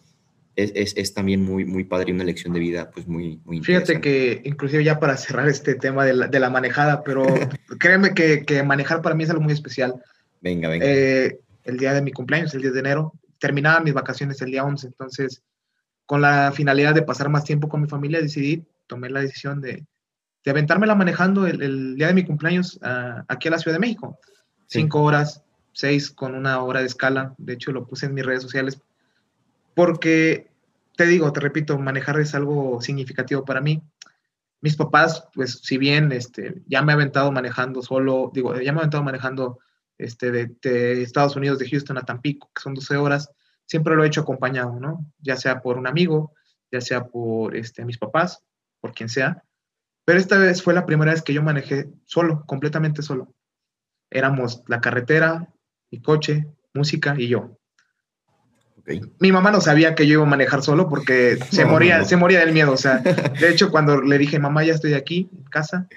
[0.57, 3.61] es, es, es, también muy, muy padre y una lección de vida, pues muy, muy
[3.61, 7.27] Fíjate que, inclusive ya para cerrar este tema de la, de la manejada, pero
[7.79, 10.03] créeme que, que, manejar para mí es algo muy especial.
[10.41, 10.87] Venga, venga.
[10.89, 14.65] Eh, el día de mi cumpleaños, el 10 de enero, terminaba mis vacaciones el día
[14.65, 15.43] 11, entonces,
[16.07, 19.85] con la finalidad de pasar más tiempo con mi familia, decidí, tomé la decisión de,
[20.45, 23.81] de aventármela manejando el, el, día de mi cumpleaños uh, aquí a la Ciudad de
[23.81, 24.19] México.
[24.67, 24.81] Sí.
[24.81, 28.43] Cinco horas, seis con una hora de escala, de hecho lo puse en mis redes
[28.43, 28.81] sociales
[29.75, 30.51] porque
[30.97, 33.83] te digo, te repito, manejar es algo significativo para mí.
[34.61, 38.79] Mis papás, pues si bien este, ya me he aventado manejando solo, digo, ya me
[38.79, 39.59] he aventado manejando
[40.03, 43.31] este, de, de, Estados Unidos, de Houston a Tampico, que son 12 horas,
[43.67, 45.07] siempre lo he hecho acompañado, ¿no?
[45.19, 46.35] Ya sea por un amigo,
[46.71, 48.43] ya sea por este, mis papás,
[48.81, 49.45] por quien sea.
[50.05, 53.35] Pero esta vez fue la primera vez que yo manejé solo, completamente solo.
[54.11, 55.49] Éramos la carretera,
[55.91, 57.59] mi coche, música y yo.
[58.79, 59.01] Okay.
[59.21, 62.05] Mi mamá no sabía que yo iba a manejar solo porque se, no, moría, no.
[62.05, 62.73] se moría del miedo.
[62.73, 65.89] O sea, de hecho, cuando le dije, mamá, ya estoy aquí en casa,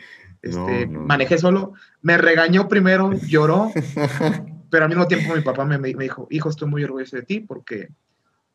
[0.45, 3.71] este, no, manejé solo, me regañó primero, lloró,
[4.69, 7.39] pero al mismo tiempo mi papá me, me, dijo, hijo, estoy muy orgulloso de ti
[7.39, 7.89] porque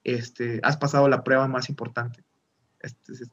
[0.04, 2.22] este, has pasado la prueba más importante.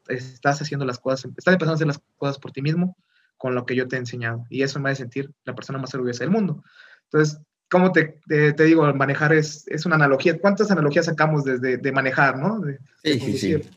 [0.08, 2.98] Estás haciendo las cosas, estás empezando a hacer las cosas por ti mismo
[3.38, 4.46] con lo que yo te he enseñado.
[4.50, 6.64] Y eso me hace sentir la persona más orgullosa del mundo.
[7.04, 7.40] Entonces,
[7.70, 8.92] ¿cómo te, te, te, digo?
[8.94, 10.40] Manejar es, es una analogía.
[10.40, 12.60] ¿Cuántas analogías sacamos desde de manejar, no?
[12.60, 13.70] De, sí, de sí, sí.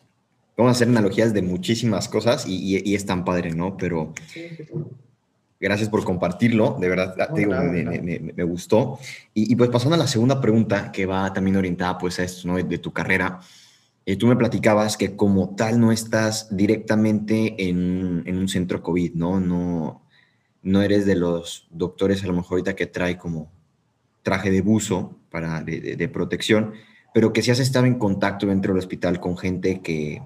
[0.61, 3.77] Vamos a hacer analogías de muchísimas cosas y, y, y es tan padre, ¿no?
[3.77, 4.65] Pero sí, sí,
[5.61, 7.97] gracias por compartirlo, de verdad, no, te digo, nada, me, nada.
[8.03, 8.99] Me, me, me, gustó.
[9.35, 12.49] Y, y, pues pasando a la segunda pregunta, que va también orientada pues a esto,
[12.49, 12.57] ¿no?
[12.57, 13.41] De, de tu carrera.
[14.07, 19.15] Eh, tú me platicabas que como tal no estás directamente en, en un centro COVID,
[19.15, 19.39] ¿no?
[19.39, 20.03] No,
[20.63, 23.53] no eres de los doctores a lo mejor ahorita que trae como
[24.23, 26.73] traje de buzo para, de, de, de, protección,
[27.15, 30.23] pero que si has estado en contacto dentro del hospital con gente que,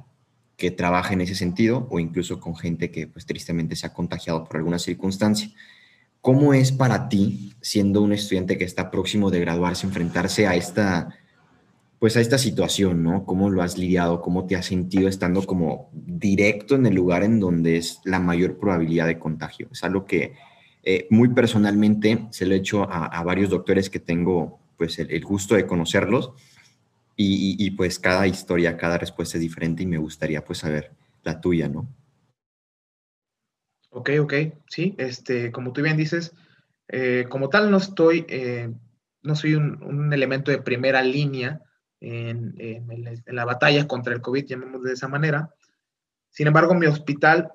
[0.56, 4.44] que trabaja en ese sentido o incluso con gente que pues tristemente se ha contagiado
[4.44, 5.50] por alguna circunstancia.
[6.20, 11.14] ¿Cómo es para ti, siendo un estudiante que está próximo de graduarse, enfrentarse a esta,
[11.98, 13.26] pues a esta situación, ¿no?
[13.26, 14.22] ¿Cómo lo has lidiado?
[14.22, 18.58] ¿Cómo te has sentido estando como directo en el lugar en donde es la mayor
[18.58, 19.68] probabilidad de contagio?
[19.70, 20.34] Es algo que
[20.82, 25.54] eh, muy personalmente se lo he hecho a, varios doctores que tengo pues el gusto
[25.54, 26.32] de conocerlos
[27.16, 31.68] y, pues cada historia, cada respuesta es diferente y me gustaría pues saber la tuya,
[31.68, 31.88] ¿no?
[33.90, 34.34] Ok, ok,
[34.68, 36.34] sí, este, como tú bien dices,
[36.88, 38.72] eh, como tal no estoy, eh,
[39.22, 41.62] no soy un, elemento de primera línea
[42.00, 45.54] en, en, la batalla contra el COVID, llamémoslo de esa manera.
[46.30, 47.52] Sin embargo, mi hospital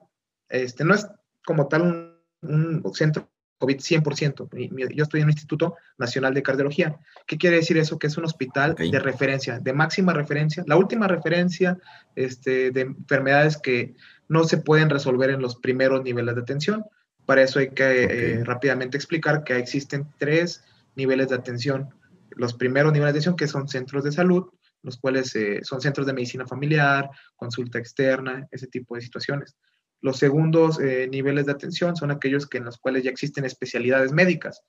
[0.47, 1.07] este, no es
[1.45, 4.95] como tal un un centro COVID 100%.
[4.95, 6.97] Yo estoy en un Instituto Nacional de Cardiología.
[7.27, 7.99] ¿Qué quiere decir eso?
[7.99, 8.89] Que es un hospital okay.
[8.89, 11.77] de referencia, de máxima referencia, la última referencia
[12.15, 13.95] este, de enfermedades que
[14.29, 16.85] no se pueden resolver en los primeros niveles de atención.
[17.25, 18.17] Para eso hay que okay.
[18.17, 20.63] eh, rápidamente explicar que existen tres
[20.95, 21.89] niveles de atención.
[22.31, 24.47] Los primeros niveles de atención que son centros de salud,
[24.83, 29.57] los cuales eh, son centros de medicina familiar, consulta externa, ese tipo de situaciones.
[30.01, 34.11] Los segundos eh, niveles de atención son aquellos que en los cuales ya existen especialidades
[34.11, 34.63] médicas,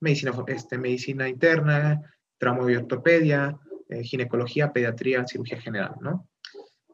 [0.00, 2.02] medicina, este, medicina interna,
[2.38, 6.28] trauma y ortopedia, eh, ginecología, pediatría, cirugía general, ¿no?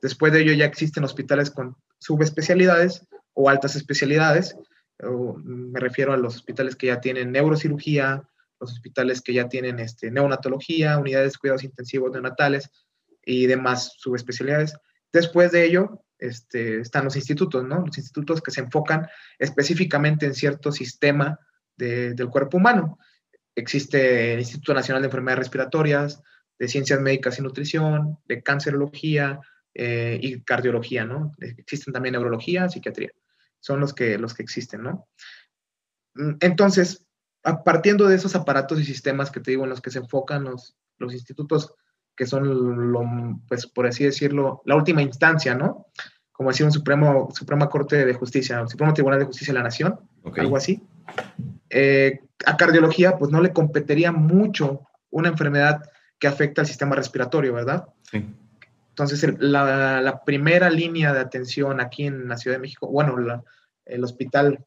[0.01, 4.57] Después de ello ya existen hospitales con subespecialidades o altas especialidades,
[5.03, 8.29] o me refiero a los hospitales que ya tienen neurocirugía,
[8.61, 12.71] los hospitales que ya tienen este, neonatología, unidades de cuidados intensivos neonatales
[13.25, 14.75] y demás subespecialidades.
[15.13, 17.85] Después de ello, este, están los institutos, ¿no?
[17.87, 19.09] Los institutos que se enfocan
[19.39, 21.39] específicamente en cierto sistema
[21.77, 22.99] de, del cuerpo humano.
[23.55, 26.23] Existe el Instituto Nacional de Enfermedades Respiratorias,
[26.59, 29.41] de Ciencias Médicas y Nutrición, de Cancerología
[29.75, 31.33] eh, y Cardiología, ¿no?
[31.39, 33.11] Existen también Neurología, Psiquiatría.
[33.59, 35.09] Son los que, los que existen, ¿no?
[36.15, 37.05] Mm, entonces,
[37.65, 40.77] partiendo de esos aparatos y sistemas que te digo en los que se enfocan los,
[40.99, 41.75] los institutos
[42.17, 43.03] que son, lo,
[43.49, 45.87] pues por así decirlo, la última instancia, ¿no?
[46.33, 50.01] Como decía un Supremo, Suprema Corte de Justicia, Supremo Tribunal de Justicia de la Nación,
[50.23, 50.43] okay.
[50.45, 50.83] algo así.
[51.71, 55.83] Eh, a cardiología, pues no le competiría mucho una enfermedad
[56.19, 57.89] que afecta al sistema respiratorio, ¿verdad?
[58.11, 58.25] Sí.
[58.91, 63.17] Entonces, el, la, la, primera línea de atención aquí en la Ciudad de México, bueno,
[63.17, 63.43] la,
[63.87, 64.65] el hospital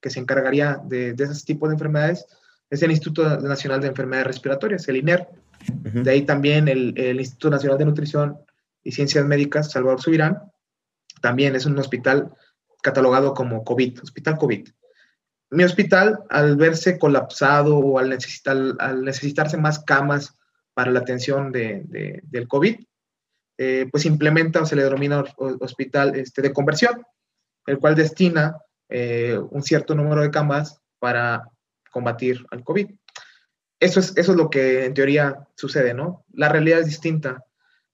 [0.00, 2.26] que se encargaría de, de ese tipo de enfermedades
[2.70, 5.28] es el Instituto Nacional de Enfermedades Respiratorias, el INER.
[5.84, 8.38] De ahí también el, el, Instituto Nacional de Nutrición
[8.82, 10.50] y Ciencias Médicas, Salvador Subirán,
[11.20, 12.32] también es un hospital
[12.82, 14.68] catalogado como COVID, hospital COVID.
[15.50, 20.36] Mi hospital, al verse colapsado o al, necesitar, al necesitarse más camas
[20.74, 22.76] para la atención de, del COVID,
[23.58, 27.04] eh, pues implementa o se le denomina hospital este, de conversión,
[27.66, 28.56] el cual destina
[28.88, 31.50] eh, un cierto número de camas para
[31.90, 32.90] combatir al COVID.
[33.78, 36.24] Eso es, eso es lo que en teoría sucede, ¿no?
[36.32, 37.44] La realidad es distinta.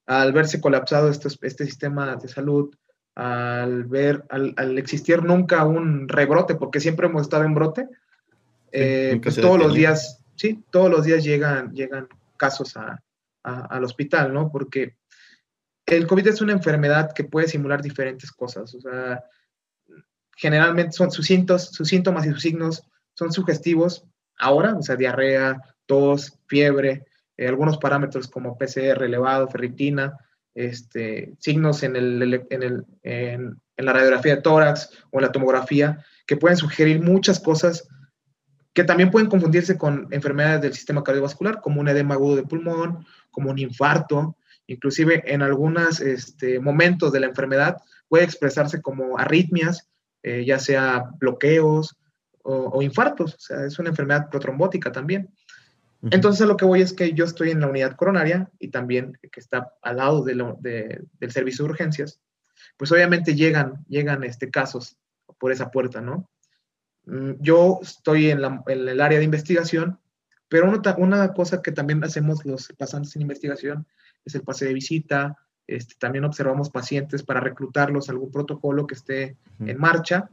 [0.06, 2.74] Al verse colapsado este, este sistema de salud,
[3.14, 7.88] al ver, al, existir nunca un rebrote, porque siempre hemos estado en brote,
[8.72, 13.02] eh, pues todos los días, sí, todos los días llegan, llegan casos a,
[13.42, 14.50] al hospital, ¿no?
[14.50, 14.96] Porque
[15.86, 19.24] el COVID es una enfermedad que puede simular diferentes cosas, o sea,
[20.36, 22.82] generalmente son sus síntomas, sus síntomas y sus signos
[23.16, 24.04] son sugestivos
[24.38, 30.18] ahora, o sea, diarrea, tos, fiebre, eh, algunos parámetros como PCR elevado, ferritina,
[30.54, 31.94] este, signos en,
[33.78, 37.88] la radiografía de tórax o en la tomografía que pueden sugerir muchas cosas
[38.72, 43.06] que también pueden confundirse con enfermedades del sistema cardiovascular, como un edema agudo de pulmón,
[43.30, 49.88] como un infarto, inclusive en algunos este, momentos de la enfermedad puede expresarse como arritmias,
[50.22, 51.96] eh, ya sea bloqueos
[52.48, 55.30] o, infartos, o sea, es una enfermedad protrombótica también.
[56.10, 59.18] Entonces, a lo que voy es que yo estoy en la unidad coronaria y también
[59.20, 62.20] que está al lado de del servicio de urgencias,
[62.76, 64.96] pues obviamente llegan, llegan este, casos
[65.38, 66.30] por esa puerta, ¿no?
[67.06, 69.98] Mm, yo estoy en, el área de investigación,
[70.48, 73.86] pero una, una, cosa que también hacemos los pasantes en investigación
[74.24, 78.94] es el pase de visita, este, también observamos pacientes para reclutarlos a algún protocolo que
[78.94, 80.28] esté en marcha.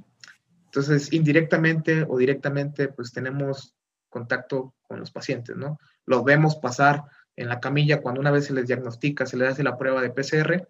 [0.76, 3.76] Entonces, indirectamente o directamente, pues tenemos
[4.10, 5.78] contacto con los pacientes, ¿no?
[6.08, 7.04] Los vemos pasar
[7.36, 10.10] en la camilla cuando una vez se les diagnostica, se les hace la prueba de
[10.10, 10.68] PCR,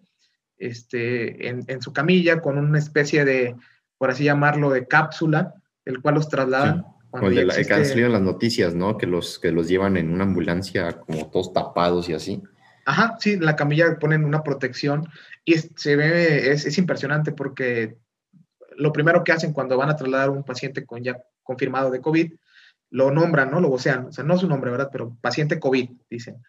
[0.58, 3.56] este, en, su camilla con una especie de,
[3.96, 5.54] por así llamarlo, de cápsula,
[5.86, 6.84] el cual los trasladan.
[7.08, 8.98] Cuando de la, han salido las noticias, ¿no?
[8.98, 12.42] Que los, que los llevan en una ambulancia como todos tapados y así.
[12.84, 15.08] Ajá, sí, la camilla ponen una protección
[15.46, 17.96] y se ve, es, es impresionante porque
[18.76, 22.00] lo primero que hacen cuando van a trasladar a un paciente con ya confirmado de
[22.00, 22.32] COVID
[22.94, 23.60] lo nombran, ¿no?
[23.60, 24.88] Lo vocean, o sea, no su nombre, ¿verdad?
[24.92, 26.40] Pero paciente COVID, dicen.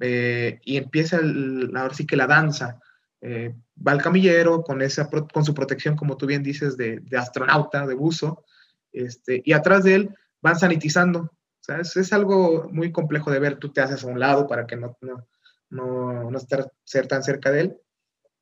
[0.00, 2.80] Eh, y empieza ahora sí que la danza.
[3.20, 3.54] Eh,
[3.86, 7.94] va el camillero con, esa, con su protección, como tú bien dices, de, astronauta, de
[7.94, 8.44] buzo,
[8.92, 11.20] este, y atrás de él van sanitizando.
[11.20, 13.56] O sea, es, algo muy complejo de ver.
[13.56, 15.28] Tú te haces a un lado para que no, no,
[15.68, 17.76] no, no estar ser tan cerca de él,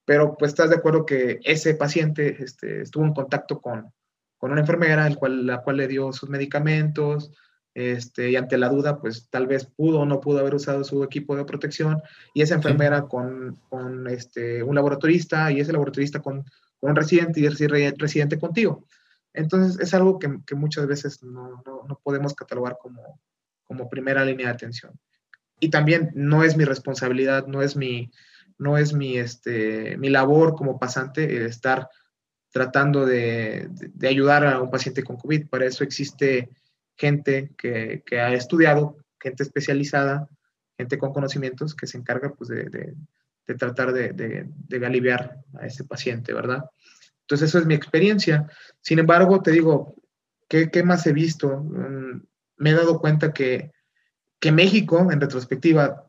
[0.06, 3.92] pero pues estás de acuerdo que ese paciente este, estuvo en contacto con,
[4.38, 7.32] con una enfermera, el cual, la cual le dio sus medicamentos,
[7.74, 11.02] este, y ante la duda, pues tal vez pudo o no pudo haber usado su
[11.02, 12.00] equipo de protección,
[12.32, 16.44] y esa enfermera con, con este, un laboratorista, y ese laboratorista con,
[16.78, 17.66] con un residente, y ese
[17.98, 18.86] residente contigo.
[19.34, 23.20] Entonces, es algo que, que muchas veces no, no, no, podemos catalogar como,
[23.64, 24.92] como primera línea de atención.
[25.58, 28.10] Y también no es mi responsabilidad, no es mi,
[28.58, 31.88] no es mi, este, mi labor como pasante estar
[32.56, 33.68] tratando de,
[34.02, 35.48] ayudar a un paciente con COVID.
[35.48, 36.48] Para eso existe
[36.96, 40.28] gente que, ha estudiado, gente especializada,
[40.78, 42.94] gente con conocimientos que se encarga pues, de,
[43.58, 46.64] tratar de, aliviar a ese paciente, ¿verdad?
[47.22, 48.48] Entonces, eso es mi experiencia.
[48.80, 49.94] Sin embargo, te digo,
[50.48, 51.60] ¿qué, más he visto?
[51.60, 52.22] Mm,
[52.56, 53.72] me he dado cuenta que,
[54.40, 56.08] que, México, en retrospectiva,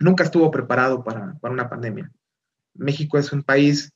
[0.00, 2.10] nunca estuvo preparado para, para una pandemia.
[2.74, 3.92] México es un país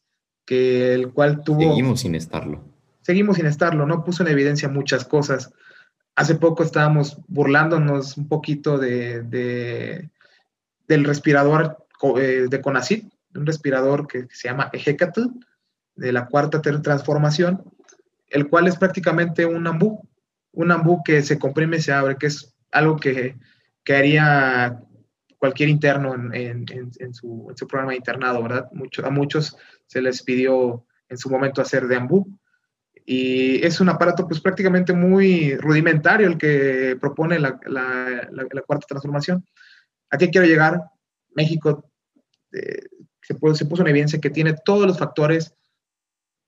[0.47, 1.61] que el cual tuvo...
[1.61, 2.63] Seguimos sin estarlo.
[3.01, 4.05] Seguimos sin estarlo, ¿no?
[4.05, 5.53] Puso en evidencia muchas cosas.
[6.15, 10.11] Hace poco estábamos burlándonos un poquito de,
[10.87, 11.79] del respirador
[12.19, 15.23] eh, de Conacit, un respirador que se llama Ejecatl,
[15.97, 17.65] de la cuarta transformación,
[18.29, 20.09] el cual es prácticamente un ambú,
[20.53, 23.37] un ambú que se comprime y se abre, que es algo que,
[23.85, 24.81] que haría
[25.45, 28.71] cualquier interno en, su, programa de internado, ¿verdad?
[29.05, 29.55] A muchos
[29.87, 32.27] se les pidió en su momento hacer de ambú.
[33.05, 37.59] Y es un aparato pues prácticamente muy rudimentario el que propone la,
[38.67, 39.45] cuarta transformación.
[40.09, 40.81] ¿A qué quiero llegar?
[41.37, 41.91] México
[42.51, 42.87] eh,
[43.21, 45.55] se puso en evidencia que tiene todos los factores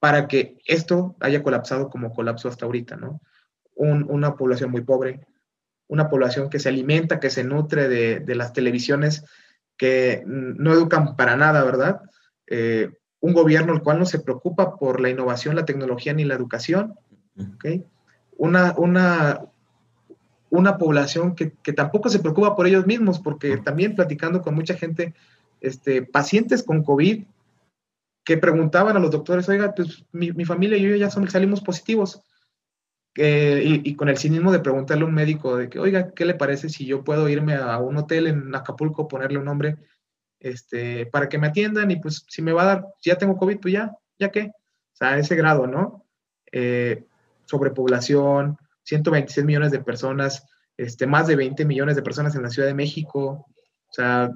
[0.00, 3.20] para que esto haya colapsado como colapsó hasta ahorita, ¿no?
[3.74, 5.20] una población muy pobre,
[5.88, 9.24] una población que se alimenta, que se nutre de, las televisiones,
[9.76, 12.00] que no educan para nada, ¿verdad?
[12.46, 16.34] Eh, un gobierno el cual no se preocupa por la innovación, la tecnología ni la
[16.34, 16.94] educación,
[17.54, 17.82] ¿ok?
[18.36, 19.40] Una, una,
[20.50, 24.74] una población que, que, tampoco se preocupa por ellos mismos, porque también platicando con mucha
[24.74, 25.14] gente,
[25.60, 27.24] este, pacientes con COVID,
[28.24, 31.60] que preguntaban a los doctores, oiga, pues mi, mi familia y yo ya somos, salimos
[31.60, 32.22] positivos.
[33.18, 36.34] Eh, y, con el cinismo de preguntarle a un médico de que, oiga, ¿qué le
[36.34, 39.78] parece si yo puedo irme a un hotel en Acapulco, ponerle un nombre,
[40.38, 43.38] este, para que me atiendan y pues si me va a dar, si ya tengo
[43.38, 44.52] COVID, pues ya, ya qué.
[44.52, 46.04] O sea, ese grado, ¿no?
[46.52, 47.06] Eh,
[47.46, 52.68] sobrepoblación, 126 millones de personas, este, más de 20 millones de personas en la Ciudad
[52.68, 53.46] de México.
[53.88, 54.30] O sea,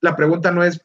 [0.00, 0.80] la pregunta no es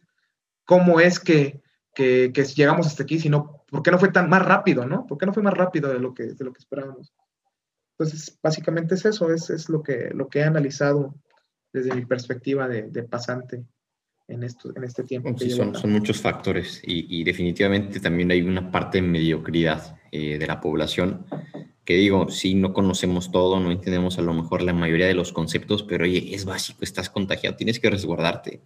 [0.65, 1.61] cómo es que,
[1.93, 5.05] que, que, llegamos hasta aquí, sino por qué no fue tan más rápido, ¿no?
[5.05, 7.13] ¿Por qué no fue más rápido de lo que, de lo que esperábamos?
[7.99, 11.13] Entonces, básicamente es eso, es, es lo, que, lo que he analizado
[11.73, 13.65] desde mi perspectiva de, de pasante
[14.29, 15.37] en, esto, en este tiempo.
[15.37, 20.37] Sí, son, son, muchos factores y, y, definitivamente también hay una parte de mediocridad eh,
[20.37, 21.25] de la población
[21.83, 25.33] que digo, sí, no conocemos todo, no entendemos a lo mejor la mayoría de los
[25.33, 28.61] conceptos, pero oye, es básico, estás contagiado, tienes que resguardarte.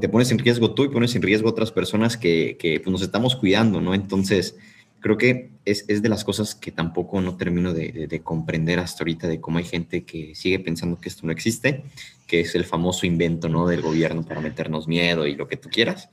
[0.00, 3.02] Te pones en riesgo tú y pones en riesgo otras personas que, que pues, nos
[3.02, 3.94] estamos cuidando, ¿no?
[3.94, 4.56] Entonces,
[5.00, 8.78] creo que es, es, de las cosas que tampoco no termino de, de, de, comprender
[8.78, 11.84] hasta ahorita, de cómo hay gente que sigue pensando que esto no existe,
[12.26, 13.66] que es el famoso invento, ¿no?
[13.66, 16.10] Del gobierno para meternos miedo y lo que tú quieras.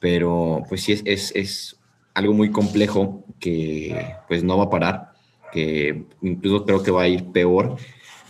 [0.00, 1.76] Pero, pues sí, es, es, es
[2.14, 5.10] algo muy complejo que, pues, no va a parar
[5.50, 7.76] que incluso creo que va a ir peor.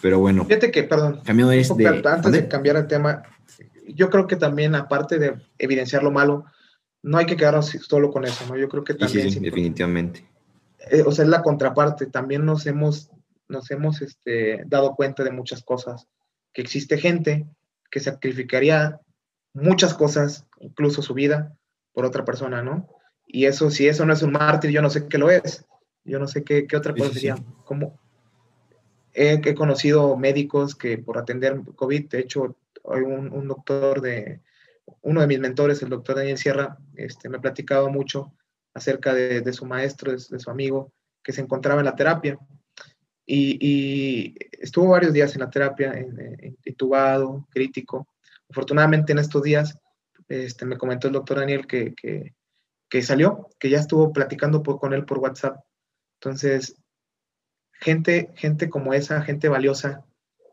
[0.03, 0.45] Pero bueno.
[0.45, 3.23] Fíjate que, perdón, de, antes de cambiar el tema,
[3.95, 6.45] yo creo que también, aparte de evidenciar lo malo,
[7.03, 8.57] no hay que quedarnos solo con eso, ¿no?
[8.57, 9.31] Yo creo que también.
[9.31, 10.29] Sí, sí, definitivamente.
[10.91, 12.07] Eh, o sea, es la contraparte.
[12.07, 13.11] También nos hemos,
[13.49, 16.07] nos hemos este, dado cuenta de muchas cosas.
[16.53, 17.47] Que existe gente
[17.91, 19.01] que sacrificaría
[19.53, 21.57] muchas cosas, incluso su vida,
[21.93, 22.89] por otra persona, ¿no?
[23.27, 25.65] Y eso, si eso no es un mártir, yo no sé qué lo es.
[26.05, 27.37] Yo no sé qué, qué otra cosa sería.
[27.65, 27.99] Como
[29.13, 34.41] he, he, conocido médicos que por atender COVID, de hecho, un, un, doctor de,
[35.03, 38.35] uno de mis mentores, el doctor Daniel Sierra, este, me ha platicado mucho
[38.75, 42.39] acerca de, de su maestro, de, su amigo, que se encontraba en la terapia.
[43.27, 45.95] Y, y estuvo varios días en la terapia,
[46.65, 48.09] intubado, crítico.
[48.49, 49.79] Afortunadamente en estos días,
[50.29, 52.35] este, me comentó el doctor Daniel que, que,
[52.89, 55.61] que salió, que ya estuvo platicando por, con él por WhatsApp
[56.21, 56.77] entonces,
[57.73, 60.05] gente, gente como esa, gente valiosa,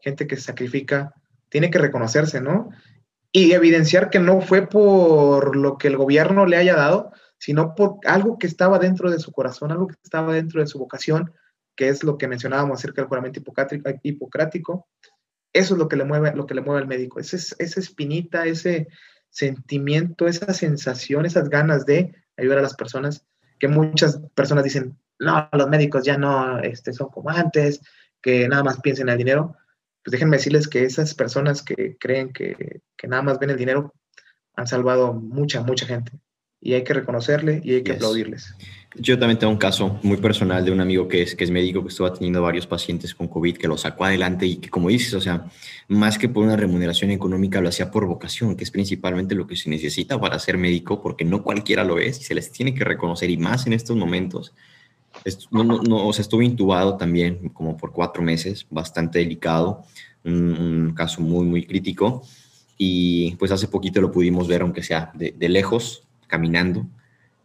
[0.01, 1.13] gente que se sacrifica,
[1.49, 2.69] tiene que reconocerse, ¿no?
[3.31, 7.97] Y evidenciar que no fue por lo que el gobierno le haya dado, sino por
[8.05, 11.33] algo que estaba dentro de su corazón, algo que estaba dentro de su vocación,
[11.75, 13.39] que es lo que mencionábamos acerca del juramento
[14.03, 14.87] hipocrático.
[15.53, 18.87] Eso es lo que le mueve, lo que le mueve al médico, esa, espinita, ese
[19.29, 23.25] sentimiento, esa sensación, esas ganas de ayudar a las personas,
[23.59, 27.81] que muchas personas dicen, no, los médicos ya no este, son como antes,
[28.21, 29.55] que nada más piensen en el dinero,
[30.07, 33.93] pues déjenme decirles que esas personas que creen que, que nada más ven el dinero
[34.55, 36.13] han salvado mucha, mucha gente.
[36.61, 37.97] Y hay que reconocerle y hay que yes.
[37.97, 38.55] aplaudirles.
[38.95, 41.81] Yo también tengo un caso muy personal de un amigo que es, que es médico,
[41.81, 45.13] que estuvo atendiendo varios pacientes con COVID, que lo sacó adelante y que, como dices,
[45.13, 45.49] o sea,
[45.89, 49.57] más que por una remuneración económica, lo hacía por vocación, que es principalmente lo que
[49.57, 52.85] se necesita para ser médico, porque no cualquiera lo es y se les tiene que
[52.85, 54.53] reconocer, y más en estos momentos
[55.51, 59.83] no, no, no, o sea, estuve intubado también como por cuatro meses, bastante delicado,
[60.23, 62.23] un, caso muy, muy crítico.
[62.77, 66.85] Y pues hace poquito lo pudimos ver, aunque sea de, lejos, caminando.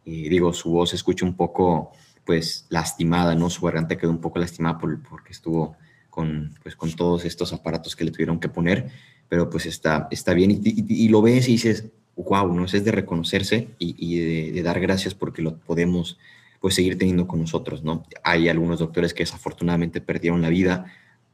[0.04, 1.92] Y digo, su voz se escucha un poco,
[2.24, 3.48] pues, lastimada, ¿no?
[3.48, 5.76] Su garganta quedó un poco lastimada por, porque estuvo
[6.10, 8.90] con, pues, con todos estos aparatos que le tuvieron que poner,
[9.28, 10.60] pero pues está, está bien.
[10.62, 12.66] Y, lo ves y dices, wow, ¿no?
[12.66, 16.18] Es de reconocerse y, de dar gracias porque lo podemos
[16.62, 18.04] pues seguir teniendo con nosotros, ¿no?
[18.22, 20.86] Hay algunos doctores que desafortunadamente perdieron la vida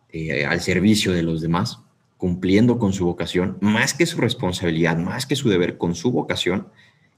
[0.08, 1.80] eh, al servicio de los demás,
[2.16, 6.68] cumpliendo con su vocación, más que su responsabilidad, más que su deber, con su vocación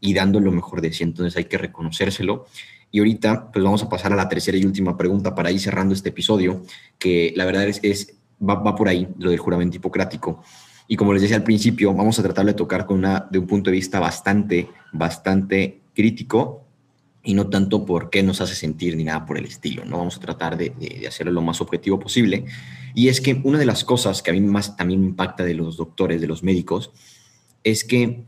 [0.01, 1.05] y dando lo mejor de sí.
[1.05, 2.47] Entonces hay que reconocérselo.
[2.91, 5.95] Y ahorita, pues vamos a pasar a la tercera y última pregunta para ir cerrando
[5.95, 6.65] este episodio,
[6.99, 10.43] que la verdad es, es va, va, por ahí, lo del juramento hipocrático.
[10.89, 13.47] Y como les decía al principio, vamos a tratar de tocar con una, de un
[13.47, 16.67] punto de vista bastante, bastante crítico
[17.23, 19.99] y no tanto por qué nos hace sentir ni nada por el estilo, ¿no?
[19.99, 22.47] Vamos a tratar de, de, hacerlo lo más objetivo posible.
[22.95, 25.77] Y es que una de las cosas que a mí más también impacta de los
[25.77, 26.93] doctores, de los médicos,
[27.63, 28.25] es que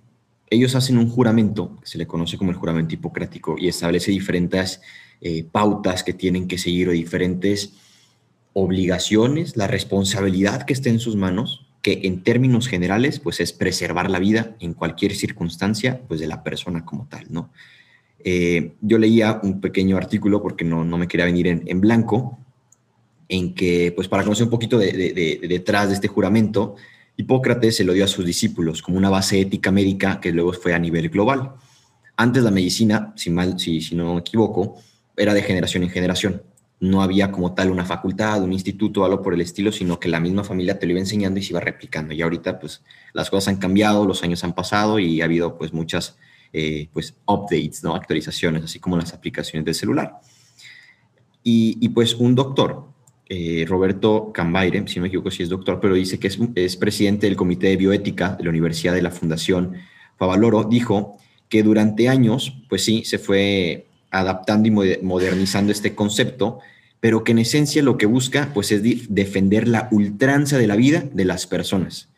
[0.50, 4.82] ellos hacen un juramento, se le conoce como el juramento hipocrático, y establece diferentes
[5.22, 7.72] eh, pautas que tienen que seguir o diferentes
[8.52, 14.10] obligaciones, la responsabilidad que esté en sus manos, que en términos generales, pues es preservar
[14.10, 17.50] la vida en cualquier circunstancia, pues de la persona como tal, ¿no?
[18.24, 22.38] Eh, yo leía un pequeño artículo porque no, no me quería venir en, en blanco
[23.32, 26.76] en que, pues para conocer un poquito de, detrás de este juramento,
[27.16, 30.74] Hipócrates se lo dio a sus discípulos como una base ética médica que luego fue
[30.74, 31.52] a nivel global.
[32.16, 34.76] Antes la medicina, si, mal, si, si no me equivoco,
[35.16, 36.42] era de generación en generación.
[36.80, 40.20] No había como tal una facultad, un instituto algo por el estilo, sino que la
[40.20, 42.12] misma familia te lo iba enseñando y se iba replicando.
[42.12, 42.82] Y ahorita, pues,
[43.14, 46.16] las cosas han cambiado, los años han pasado y ha habido, pues, muchas,
[46.52, 47.94] eh, pues, updates, ¿no?
[47.94, 50.20] Actualizaciones, así como las aplicaciones del celular.
[51.44, 52.84] Y, pues, un doctor,
[53.28, 56.76] eh, Roberto Cambaire, si no me equivoco si es doctor, pero dice que es, es
[56.76, 59.74] presidente del Comité de Bioética de la Universidad de la Fundación
[60.16, 61.16] Favaloro, dijo
[61.48, 66.60] que durante años, pues sí, se fue adaptando y modernizando este concepto,
[67.00, 68.82] pero que en esencia lo que busca pues es
[69.12, 72.08] defender la ultranza de la vida de las personas.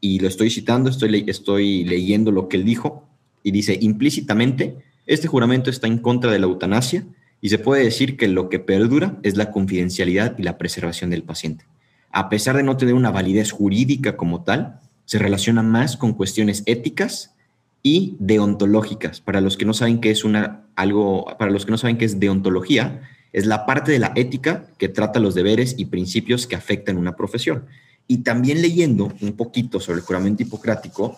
[0.00, 3.07] Y lo estoy citando, estoy, estoy leyendo lo que él dijo
[3.42, 4.76] y dice implícitamente,
[5.06, 7.04] este juramento está en contra de la eutanasia
[7.40, 11.22] y se puede decir que lo que perdura es la confidencialidad y la preservación del
[11.22, 11.64] paciente.
[12.10, 16.62] A pesar de no tener una validez jurídica como tal, se relaciona más con cuestiones
[16.66, 17.34] éticas
[17.82, 19.20] y deontológicas.
[19.20, 22.04] Para los que no saben qué es una algo, para los que no saben qué
[22.04, 26.56] es deontología, es la parte de la ética que trata los deberes y principios que
[26.56, 27.66] afectan una profesión.
[28.06, 31.16] Y también leyendo un poquito sobre el juramento hipocrático,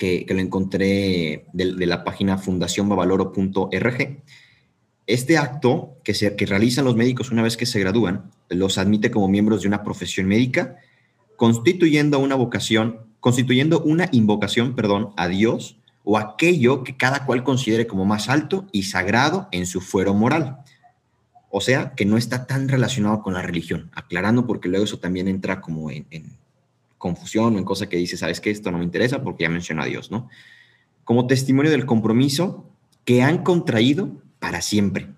[0.00, 4.22] que, lo encontré de, la página fundacionbavaloro.org,
[5.06, 9.10] este acto que, se, que realizan los médicos una vez que se gradúan, los admite
[9.10, 10.76] como miembros de una profesión médica,
[11.36, 17.86] constituyendo una vocación constituyendo una invocación, perdón, a Dios o aquello que cada cual considere
[17.86, 20.60] como más alto y sagrado en su fuero moral.
[21.50, 25.28] O sea, que no está tan relacionado con la religión, aclarando porque luego eso también
[25.28, 26.06] entra como en,
[27.00, 29.84] confusión o en cosa que dice, sabes que esto no me interesa porque ya menciona
[29.84, 30.28] a Dios, ¿no?
[31.02, 32.68] Como testimonio del compromiso
[33.06, 35.08] que han contraído para siempre.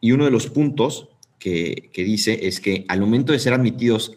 [0.00, 4.16] Y uno de los puntos que, que dice es que al momento de ser admitidos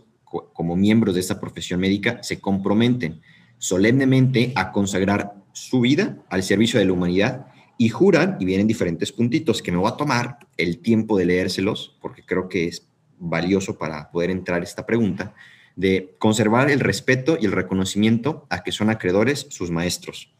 [0.54, 3.22] como miembros de esta profesión médica se comprometen
[3.58, 7.48] solemnemente a consagrar su vida al servicio de la humanidad
[7.78, 11.98] y juran, y vienen diferentes puntitos que me voy a tomar el tiempo de leérselos,
[12.02, 12.88] porque creo que es
[13.20, 15.34] valioso para poder entrar esta pregunta,
[15.76, 20.32] de conservar el respeto y el reconocimiento a que son acreedores sus maestros,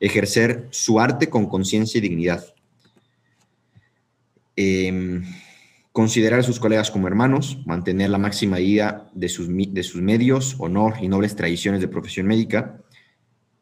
[0.00, 2.44] ejercer su arte con conciencia y dignidad.
[4.56, 5.22] Eh,
[5.92, 10.56] considerar a sus colegas como hermanos, mantener la máxima guía de sus, de sus medios,
[10.58, 12.80] honor y nobles tradiciones de profesión médica.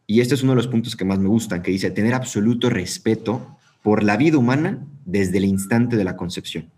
[0.07, 2.71] Y este es uno de los puntos que más me gustan, que dice tener absoluto
[2.71, 6.71] respeto por la vida humana desde el instante de la concepción.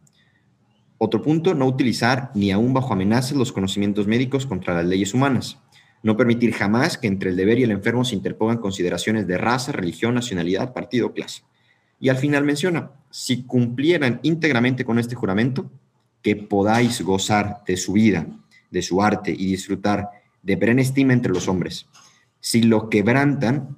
[1.03, 5.57] Otro punto, no utilizar ni aún bajo amenazas los conocimientos médicos contra las leyes humanas.
[6.03, 9.73] No permitir jamás que entre el deber y el enfermo se interpongan consideraciones de raza,
[9.73, 11.41] religión, nacionalidad, partido o clase.
[12.01, 15.71] Y al final menciona, si cumplieran íntegramente con este juramento,
[16.21, 18.27] que podáis gozar de su vida,
[18.71, 20.11] de su arte y disfrutar
[20.43, 21.87] de perenne estima entre los hombres.
[22.41, 23.75] Si lo quebrantan,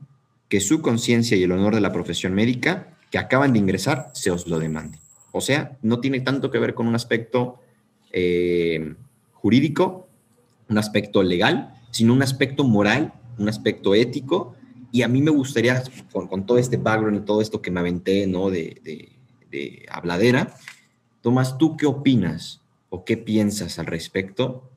[0.49, 4.33] que su conciencia y el honor de la profesión médica que acaban de ingresar se
[4.33, 4.99] os lo demande.
[5.33, 7.59] O sea, no tiene tanto que ver con un aspecto
[8.13, 8.95] eh,
[9.33, 10.07] jurídico,
[10.69, 14.55] un aspecto legal, sino un aspecto moral, un aspecto ético
[14.93, 18.27] y a mí me gustaría, con, todo este background y todo esto que me aventé,
[18.27, 18.51] ¿no?
[18.51, 18.81] De,
[19.51, 20.55] de, habladera,
[21.21, 24.71] Tomás, ¿tú qué opinas o qué piensas al respecto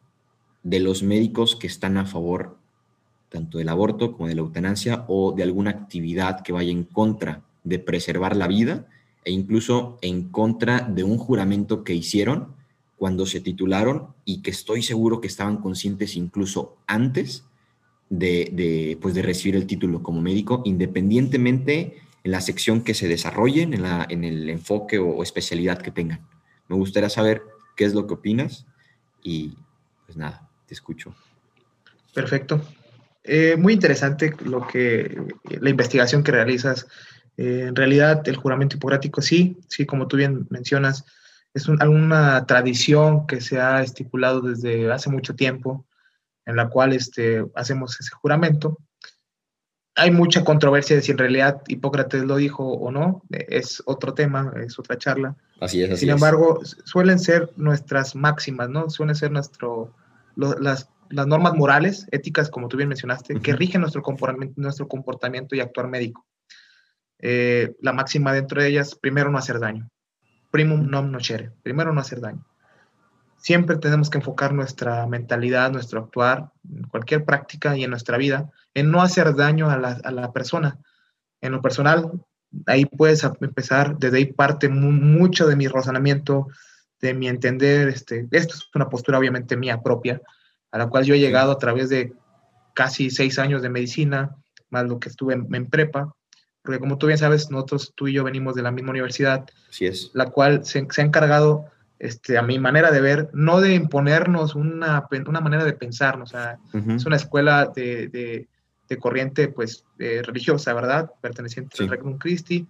[0.63, 2.57] de los médicos que están a favor
[3.29, 7.41] tanto del aborto como de la eutanasia o de alguna actividad que vaya en contra
[7.63, 8.85] de preservar la vida
[9.25, 12.55] e incluso en contra de un juramento que hicieron
[12.95, 17.43] cuando se titularon y que estoy seguro que estaban conscientes incluso antes
[18.09, 23.73] de, pues de recibir el título como médico, independientemente en la sección que se desarrollen,
[23.73, 26.25] en, la, en el enfoque o, especialidad que tengan.
[26.67, 27.41] Me gustaría saber
[27.75, 28.65] qué es lo que opinas
[29.21, 29.57] y
[30.05, 31.15] pues nada, te escucho.
[32.13, 32.61] Perfecto.
[33.23, 35.19] Eh, muy interesante lo que
[35.59, 36.87] la investigación que realizas.
[37.37, 41.05] Eh, en realidad, el juramento hipocrático sí, sí, como tú bien mencionas,
[41.53, 45.85] es una tradición que se ha estipulado desde hace mucho tiempo
[46.45, 48.77] en la cual este, hacemos ese juramento.
[49.95, 54.51] Hay mucha controversia de si en realidad Hipócrates lo dijo o no, es otro tema,
[54.61, 55.37] es otra charla.
[55.61, 58.89] Así es, así Sin embargo, suelen ser nuestras máximas, ¿no?
[58.89, 59.93] Suelen ser nuestro,
[60.35, 65.55] las, las, normas morales, éticas, como tú bien mencionaste, que rigen nuestro comportamiento, nuestro comportamiento
[65.55, 66.25] y actuar médico.
[67.19, 69.89] Eh, la máxima dentro de ellas, primero no hacer daño.
[70.51, 72.45] Primum non nocere, primero no hacer daño
[73.45, 78.49] siempre tenemos que enfocar nuestra mentalidad, nuestro actuar, en cualquier práctica y en nuestra vida,
[78.73, 80.79] en no hacer daño a la, persona.
[81.41, 82.11] En lo personal,
[82.65, 86.47] ahí puedes empezar, desde ahí parte mucho de mi razonamiento,
[86.99, 90.19] de mi entender, este, esto es una postura obviamente mía propia,
[90.71, 92.13] a la cual yo he llegado a través de
[92.73, 94.35] casi seis años de medicina,
[94.71, 96.15] más lo que estuve en, prepa,
[96.65, 99.85] porque como tú bien sabes, nosotros, tú y yo venimos de la misma universidad, Así
[99.85, 100.11] es.
[100.13, 101.65] la cual se, ha encargado,
[101.99, 106.25] este, a mi manera de ver, no de imponernos una, una manera de pensar, o
[106.25, 108.47] sea, es una escuela de, de,
[108.89, 111.11] de corriente, pues, eh, religiosa, ¿verdad?
[111.21, 112.67] Perteneciente al Regnum Christi,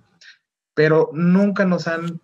[0.73, 2.19] pero nunca nos han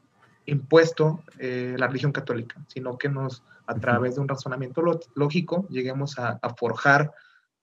[0.46, 4.84] impuesto eh, la religión católica, sino que nos, a través de un razonamiento
[5.16, 7.12] lógico, lleguemos a, forjar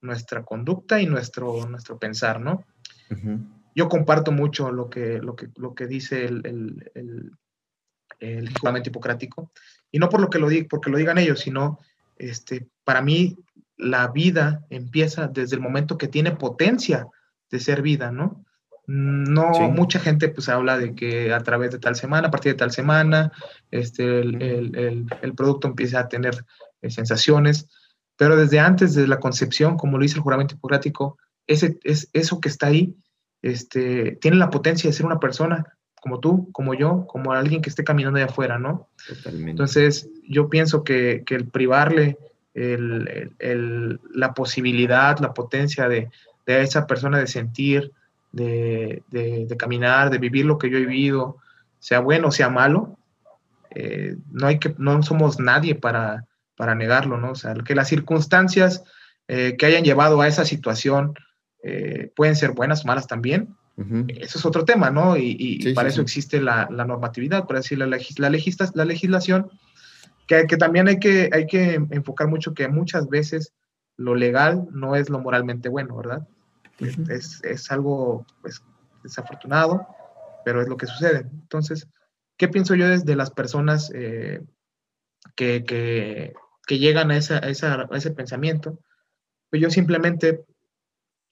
[0.00, 2.64] nuestra conducta y nuestro, nuestro pensar, ¿no?
[3.78, 7.30] Yo comparto mucho lo que, lo que, lo que dice el, el, el,
[8.18, 9.52] el juramento hipocrático,
[9.92, 11.78] y no por lo que lo, porque lo digan ellos, sino
[12.16, 13.38] este, para mí
[13.76, 17.06] la vida empieza desde el momento que tiene potencia
[17.52, 18.44] de ser vida, ¿no?
[18.88, 22.58] No, mucha gente pues habla de que a través de tal semana, a partir de
[22.58, 23.30] tal semana,
[23.70, 26.44] este, el, producto empieza a tener
[26.82, 27.68] eh, sensaciones,
[28.16, 31.16] pero desde antes de la concepción, como lo dice el juramento hipocrático,
[31.46, 32.96] ese, es, eso que está ahí
[33.42, 35.64] este, tiene la potencia de ser una persona
[36.00, 38.88] como tú, como yo, como alguien que esté caminando de afuera, ¿no?
[39.24, 42.16] Entonces, yo pienso que, el privarle
[42.54, 46.10] la posibilidad, la potencia de,
[46.46, 47.92] de esa persona de sentir,
[48.32, 51.36] de, caminar, de vivir lo que yo he vivido,
[51.78, 52.96] sea bueno o sea malo,
[53.74, 56.24] eh, no, hay que, no somos nadie para,
[56.56, 57.32] para negarlo, ¿no?
[57.32, 58.82] O sea, que las circunstancias
[59.28, 61.14] eh, que hayan llevado a esa situación
[61.62, 63.56] eh, pueden ser buenas malas también.
[64.08, 65.16] Eso es otro tema, ¿no?
[65.16, 67.98] Y, para eso existe la, normatividad, para decir, la, la,
[68.74, 69.50] la legislación,
[70.26, 73.52] que, que, también hay que, hay que enfocar mucho que muchas veces
[73.96, 76.26] lo legal no es lo moralmente bueno, ¿verdad?
[76.80, 78.62] es, es, algo pues,
[79.02, 79.86] desafortunado,
[80.44, 81.26] pero es lo que sucede.
[81.30, 81.88] Entonces,
[82.36, 84.42] ¿qué pienso yo desde las personas eh,
[85.34, 86.32] que, que,
[86.66, 88.80] que, llegan a, esa, a, esa, a, ese pensamiento?
[89.50, 90.44] Pues yo simplemente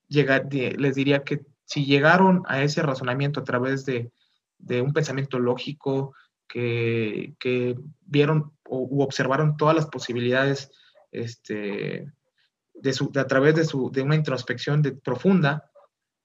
[0.08, 4.10] llegar, les diría que si llegaron a ese razonamiento a través de,
[4.58, 6.14] de un pensamiento lógico,
[6.48, 10.70] que, que vieron o, observaron todas las posibilidades
[11.12, 12.10] este,
[12.74, 15.70] de a través de, su, de una introspección de, profunda,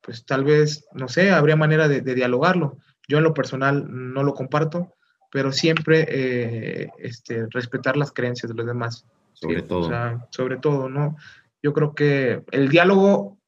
[0.02, 2.78] pues tal vez, no sé, habría manera de, dialogarlo.
[3.08, 4.96] Yo en lo personal no lo comparto,
[5.32, 9.06] pero siempre eh, este, respetar las creencias de los demás.
[9.34, 9.90] Sobre todo.
[10.30, 11.16] sobre todo, ¿no?
[11.64, 13.40] Yo creo que el diálogo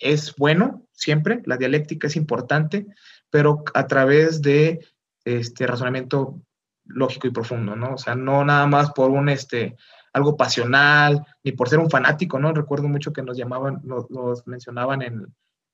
[0.00, 2.86] es bueno siempre, la dialéctica es importante,
[3.30, 4.86] pero a través de
[5.24, 6.40] este razonamiento
[6.84, 7.94] lógico y profundo, ¿no?
[7.94, 9.76] O sea, no nada más por un, este,
[10.12, 12.52] algo pasional, ni por ser un fanático, ¿no?
[12.52, 15.26] Recuerdo mucho que nos llamaban, nos, mencionaban en,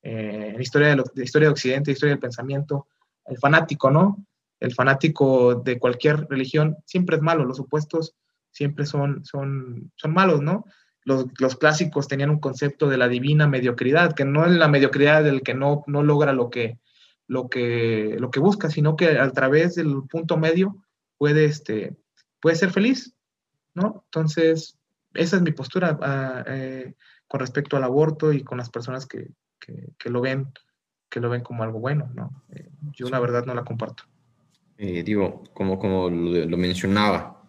[0.03, 2.87] eh, historia, de, historia de Occidente, historia del pensamiento,
[3.25, 4.25] el fanático, ¿no?
[4.59, 8.15] El fanático de cualquier religión siempre es malo, los opuestos
[8.51, 10.65] siempre son, son, son malos, ¿no?
[11.05, 15.23] Los, los, clásicos tenían un concepto de la divina mediocridad, que no es la mediocridad
[15.23, 16.79] del que no, no logra lo que,
[17.27, 20.83] lo, que, lo que busca, sino que a través del punto medio
[21.17, 21.95] puede, este,
[22.39, 23.15] puede ser feliz,
[23.73, 24.03] ¿no?
[24.05, 24.77] Entonces,
[25.13, 26.93] esa es mi postura ah, eh,
[27.27, 29.29] con respecto al aborto y con las personas que,
[30.05, 30.51] lo ven
[31.09, 32.43] que lo ven como algo bueno, ¿no?
[32.49, 34.03] Eh, yo la verdad no la comparto.
[34.77, 37.41] Eh, digo, como, como lo, mencionaba,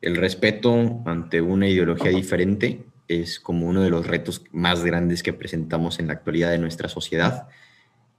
[0.00, 5.32] el respeto ante una ideología diferente es como uno de los retos más grandes que
[5.32, 7.48] presentamos en la actualidad de nuestra sociedad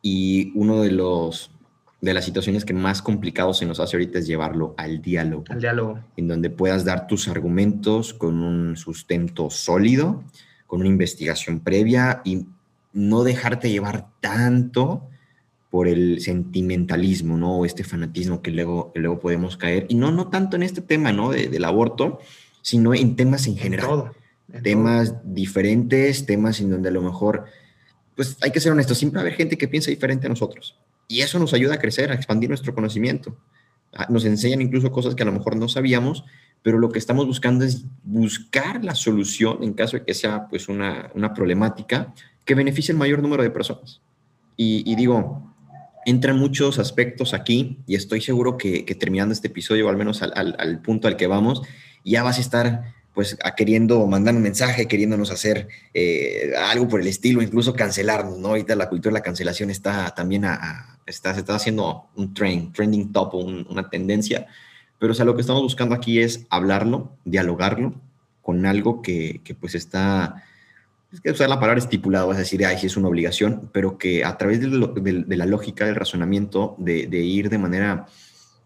[0.01, 1.51] y uno de los
[2.01, 5.45] de las situaciones que más complicado se nos hace ahorita es llevarlo al diálogo.
[5.49, 5.99] Al diálogo.
[6.17, 10.23] En donde puedas dar tus argumentos con un sustento sólido,
[10.65, 12.47] con una investigación previa y
[12.91, 15.07] no dejarte llevar tanto
[15.69, 17.57] por el sentimentalismo, ¿no?
[17.57, 19.85] O este fanatismo que luego, luego podemos caer.
[19.87, 21.29] Y no, no tanto en este tema, ¿no?
[21.29, 22.19] del aborto,
[22.61, 24.11] sino en temas en general.
[24.63, 27.45] Temas diferentes, temas en donde a lo mejor,
[28.15, 30.77] pues hay que ser honestos, siempre va a haber gente que piensa diferente a nosotros.
[31.07, 33.37] Y eso nos ayuda a crecer, a expandir nuestro conocimiento.
[33.93, 36.23] Ah, nos enseñan incluso cosas que a lo mejor no sabíamos,
[36.63, 40.69] pero lo que estamos buscando es buscar la solución en caso de que sea pues
[40.69, 42.13] una, una problemática
[42.45, 44.01] que beneficie el mayor número de personas.
[44.57, 45.55] Y, digo,
[46.05, 50.55] entran muchos aspectos aquí y estoy seguro que, terminando este episodio, o al menos al,
[50.57, 51.63] al, punto al que vamos,
[52.05, 57.01] ya vas a estar pues a queriendo mandar un mensaje, queriéndonos hacer eh, algo por
[57.01, 58.49] el estilo, incluso cancelarnos, ¿no?
[58.49, 62.73] Ahorita la cultura de la cancelación está también a, está, se está haciendo un trend,
[62.73, 64.47] trending top, una tendencia,
[64.97, 67.93] pero o sea, lo que estamos buscando aquí es hablarlo, dialogarlo
[68.41, 70.43] con algo que, que pues está,
[71.11, 74.23] es que usar la palabra estipulado, a decir, ay, sí es una obligación, pero que
[74.23, 78.07] a través de, de, la lógica, del razonamiento, de ir de manera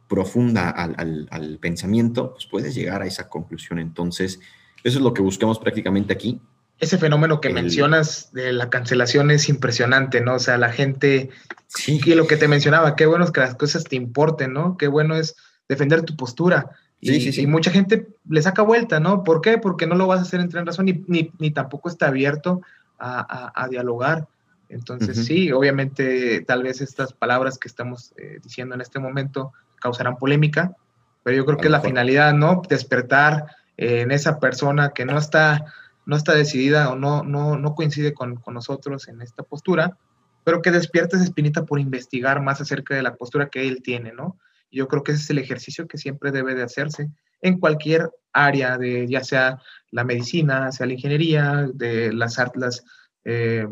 [0.07, 3.79] profunda al, pensamiento, pues puedes llegar a esa conclusión.
[3.79, 4.39] Entonces,
[4.83, 6.39] eso es lo que buscamos prácticamente aquí.
[6.79, 10.35] Ese fenómeno que mencionas de la cancelación es impresionante, ¿no?
[10.35, 11.29] O sea, la gente,
[11.67, 12.01] sí.
[12.03, 14.77] y lo que te mencionaba, qué bueno es que las cosas te importen, ¿no?
[14.77, 15.35] Qué bueno es
[15.69, 16.71] defender tu postura.
[16.99, 19.23] Y, sí, sí, y, mucha gente le saca vuelta, ¿no?
[19.23, 19.57] ¿Por qué?
[19.57, 22.61] Porque no lo vas a hacer en razón ni, ni, ni tampoco está abierto
[22.99, 24.27] a, dialogar.
[24.69, 29.53] Entonces, sí, obviamente, tal vez estas palabras que estamos eh, diciendo en este momento
[29.85, 30.75] causarán polémica,
[31.21, 32.63] pero yo creo que es la finalidad, ¿no?
[32.67, 33.45] Despertar
[33.77, 35.65] en esa persona que no está,
[36.07, 39.95] no está decidida o no, no, no coincide con, con nosotros en esta postura,
[40.43, 44.11] pero que despierte esa espinita por investigar más acerca de la postura que él tiene,
[44.11, 44.39] ¿no?
[44.71, 47.11] Yo creo que ese es el ejercicio que siempre debe de hacerse
[47.41, 49.59] en cualquier área de ya sea
[49.91, 52.83] la medicina, sea la ingeniería, de las artes,
[53.23, 53.67] eh,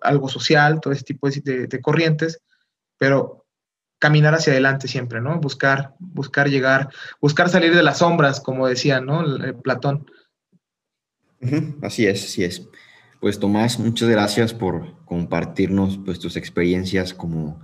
[0.00, 2.40] algo social, todo ese tipo de, corrientes,
[2.96, 3.44] pero
[4.00, 5.38] caminar hacia adelante siempre, ¿no?
[5.38, 6.88] Buscar, buscar llegar,
[7.20, 9.24] buscar salir de las sombras, como decía, ¿no?
[9.62, 10.10] Platón.
[11.82, 12.68] Así es, así es.
[13.20, 17.60] Pues Tomás, muchas gracias por compartirnos pues, tus experiencias como,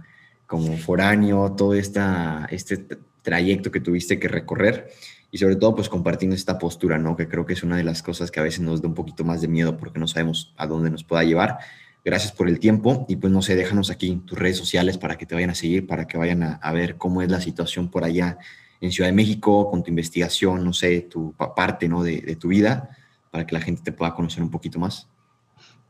[0.47, 2.87] como foráneo, todo esta, este
[3.23, 4.91] trayecto que tuviste que recorrer
[5.31, 7.17] y sobre todo pues compartiendo esta postura, ¿no?
[7.17, 9.25] Que creo que es una de las cosas que a veces nos da un poquito
[9.25, 11.59] más de miedo porque no sabemos a dónde nos pueda llevar.
[12.07, 15.27] Gracias por el tiempo y pues no sé, déjanos aquí tus redes sociales para que
[15.27, 18.39] te vayan a seguir, para que vayan a, ver cómo es la situación por allá
[18.81, 22.05] en Ciudad de México, con tu investigación, no sé, tu parte, ¿no?
[22.05, 22.91] De, tu vida,
[23.33, 25.09] para que la gente te pueda conocer un poquito más.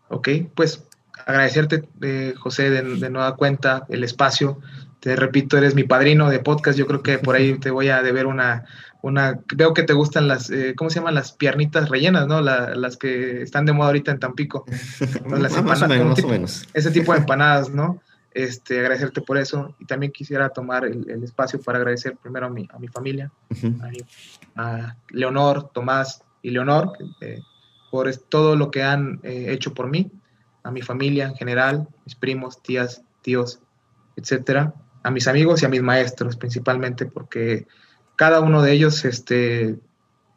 [0.08, 0.88] Ok, pues
[1.26, 4.58] agradecerte, eh, José, de, de nueva cuenta el espacio.
[5.00, 6.78] Te repito, eres mi padrino de podcast.
[6.78, 8.64] Yo creo que por ahí te voy a deber una,
[9.02, 11.14] una, veo que te gustan las, eh, ¿cómo se llaman?
[11.14, 12.40] Las piernitas rellenas, ¿no?
[12.40, 14.64] las que están de moda ahorita en Tampico.
[15.28, 16.68] las más, o menos, más o menos.
[16.72, 18.00] Ese tipo de empanadas, ¿no?
[18.36, 19.74] Este, agradecerte por eso.
[19.78, 23.30] Y también quisiera tomar el, espacio para agradecer primero a mi, a mi familia,
[24.56, 27.40] a, Leonor, Tomás y Leonor, eh,
[27.90, 30.10] por todo lo que han eh, hecho por mí,
[30.62, 33.60] a mi familia en general, mis primos, tías, tíos,
[34.16, 37.66] etcétera, a mis amigos y a mis maestros principalmente, porque
[38.16, 39.78] cada uno de ellos este,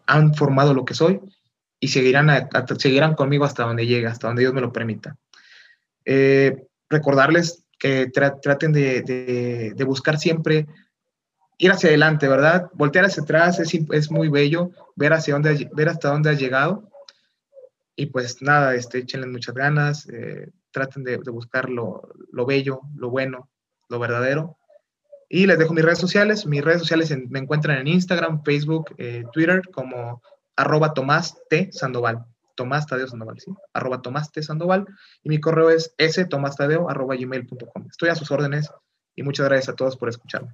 [0.05, 1.21] han formado lo que soy
[1.79, 5.17] y seguirán, seguirán conmigo hasta donde llegue, hasta donde Dios me lo permita.
[6.05, 10.67] Eh, recordarles que traten de, buscar siempre
[11.57, 12.69] ir hacia adelante, ¿verdad?
[12.73, 15.31] Voltear hacia atrás es, es muy bello, ver, hasta
[16.09, 16.89] dónde has llegado.
[17.95, 23.09] Y pues nada, este, échenle muchas ganas, eh, traten de, buscar lo, lo, bello, lo
[23.09, 23.49] bueno,
[23.89, 24.58] lo verdadero.
[25.29, 26.45] Y les dejo mis redes sociales.
[26.45, 30.21] Mis redes sociales me encuentran en Instagram, Facebook, eh, Twitter como
[30.55, 31.69] arroba Tomás T.
[31.71, 32.25] Sandoval.
[32.55, 33.53] Tomás Tadeo Sandoval, ¿sí?
[33.73, 34.43] Arroba Tomás T.
[34.43, 34.85] Sandoval.
[35.23, 37.87] Y mi correo es stomastadeo arroba gmail.com.
[37.89, 38.69] Estoy a sus órdenes
[39.15, 40.49] y muchas gracias a todos por escucharme.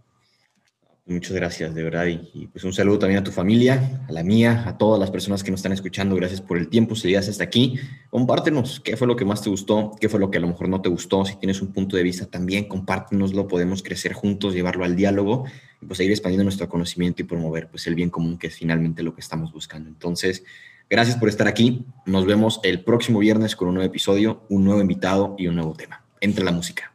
[1.08, 2.08] Muchas gracias, de verdad.
[2.08, 5.44] Y, pues un saludo también a tu familia, a la mía, a todas las personas
[5.44, 6.16] que nos están escuchando.
[6.16, 7.80] Gracias por el tiempo, si llegas hasta aquí.
[8.10, 10.68] Compártenos qué fue lo que más te gustó, qué fue lo que a lo mejor
[10.68, 11.24] no te gustó.
[11.24, 13.48] Si tienes un punto de vista también, compártenoslo.
[13.48, 15.46] Podemos crecer juntos, llevarlo al diálogo
[15.80, 19.04] y pues seguir expandiendo nuestro conocimiento y promover pues el bien común, que es finalmente
[19.04, 19.90] lo que estamos buscando.
[19.90, 20.44] Entonces,
[20.90, 21.86] gracias por estar aquí.
[22.08, 25.74] Nos vemos el próximo viernes con un nuevo episodio, un nuevo invitado y un nuevo
[25.74, 26.04] tema.
[26.20, 26.95] Entre la música.